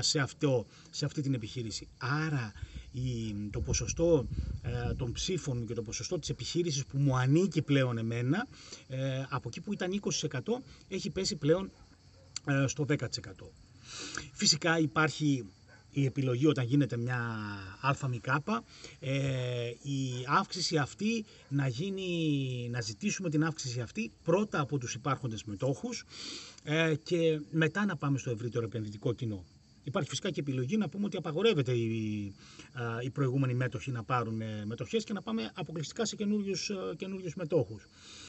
σε, 0.00 0.18
αυτό, 0.18 0.66
σε 0.90 1.04
αυτή 1.04 1.22
την 1.22 1.34
επιχείρηση. 1.34 1.88
Άρα 1.98 2.52
η, 2.92 3.34
το 3.50 3.60
ποσοστό 3.60 4.26
ε, 4.62 4.94
των 4.94 5.12
ψήφων 5.12 5.66
και 5.66 5.74
το 5.74 5.82
ποσοστό 5.82 6.18
της 6.18 6.28
επιχείρησης 6.28 6.86
που 6.86 6.98
μου 6.98 7.16
ανήκει 7.16 7.62
πλέον 7.62 7.98
εμένα, 7.98 8.46
ε, 8.88 9.24
από 9.28 9.48
εκεί 9.48 9.60
που 9.60 9.72
ήταν 9.72 10.00
20% 10.20 10.40
έχει 10.88 11.10
πέσει 11.10 11.36
πλέον 11.36 11.70
ε, 12.46 12.66
στο 12.66 12.86
10%. 12.88 12.96
Φυσικά 14.32 14.78
υπάρχει 14.78 15.44
η 15.90 16.04
επιλογή 16.04 16.46
όταν 16.46 16.64
γίνεται 16.64 16.96
μια 16.96 17.18
ΑΜΚ, 17.80 18.26
ε, 19.00 19.68
η 19.68 20.24
αύξηση 20.26 20.76
αυτή 20.76 21.24
να 21.48 21.68
γίνει, 21.68 22.68
να 22.70 22.80
ζητήσουμε 22.80 23.30
την 23.30 23.44
αύξηση 23.44 23.80
αυτή 23.80 24.12
πρώτα 24.22 24.60
από 24.60 24.78
τους 24.78 24.94
υπάρχοντες 24.94 25.44
μετόχους 25.44 26.04
ε, 26.62 26.94
και 27.02 27.40
μετά 27.50 27.84
να 27.84 27.96
πάμε 27.96 28.18
στο 28.18 28.30
ευρύτερο 28.30 28.64
επενδυτικό 28.64 29.12
κοινό. 29.12 29.44
Υπάρχει 29.84 30.08
φυσικά 30.08 30.30
και 30.30 30.40
επιλογή 30.40 30.76
να 30.76 30.88
πούμε 30.88 31.04
ότι 31.04 31.16
απαγορεύεται 31.16 31.72
οι, 31.72 32.34
οι 33.04 33.10
προηγούμενοι 33.10 33.54
μέτοχοι 33.54 33.90
να 33.90 34.02
πάρουν 34.02 34.42
μετοχές 34.64 35.04
και 35.04 35.12
να 35.12 35.22
πάμε 35.22 35.50
αποκλειστικά 35.54 36.04
σε 36.06 36.16
καινούριους 36.96 37.34
μετόχους. 37.36 37.86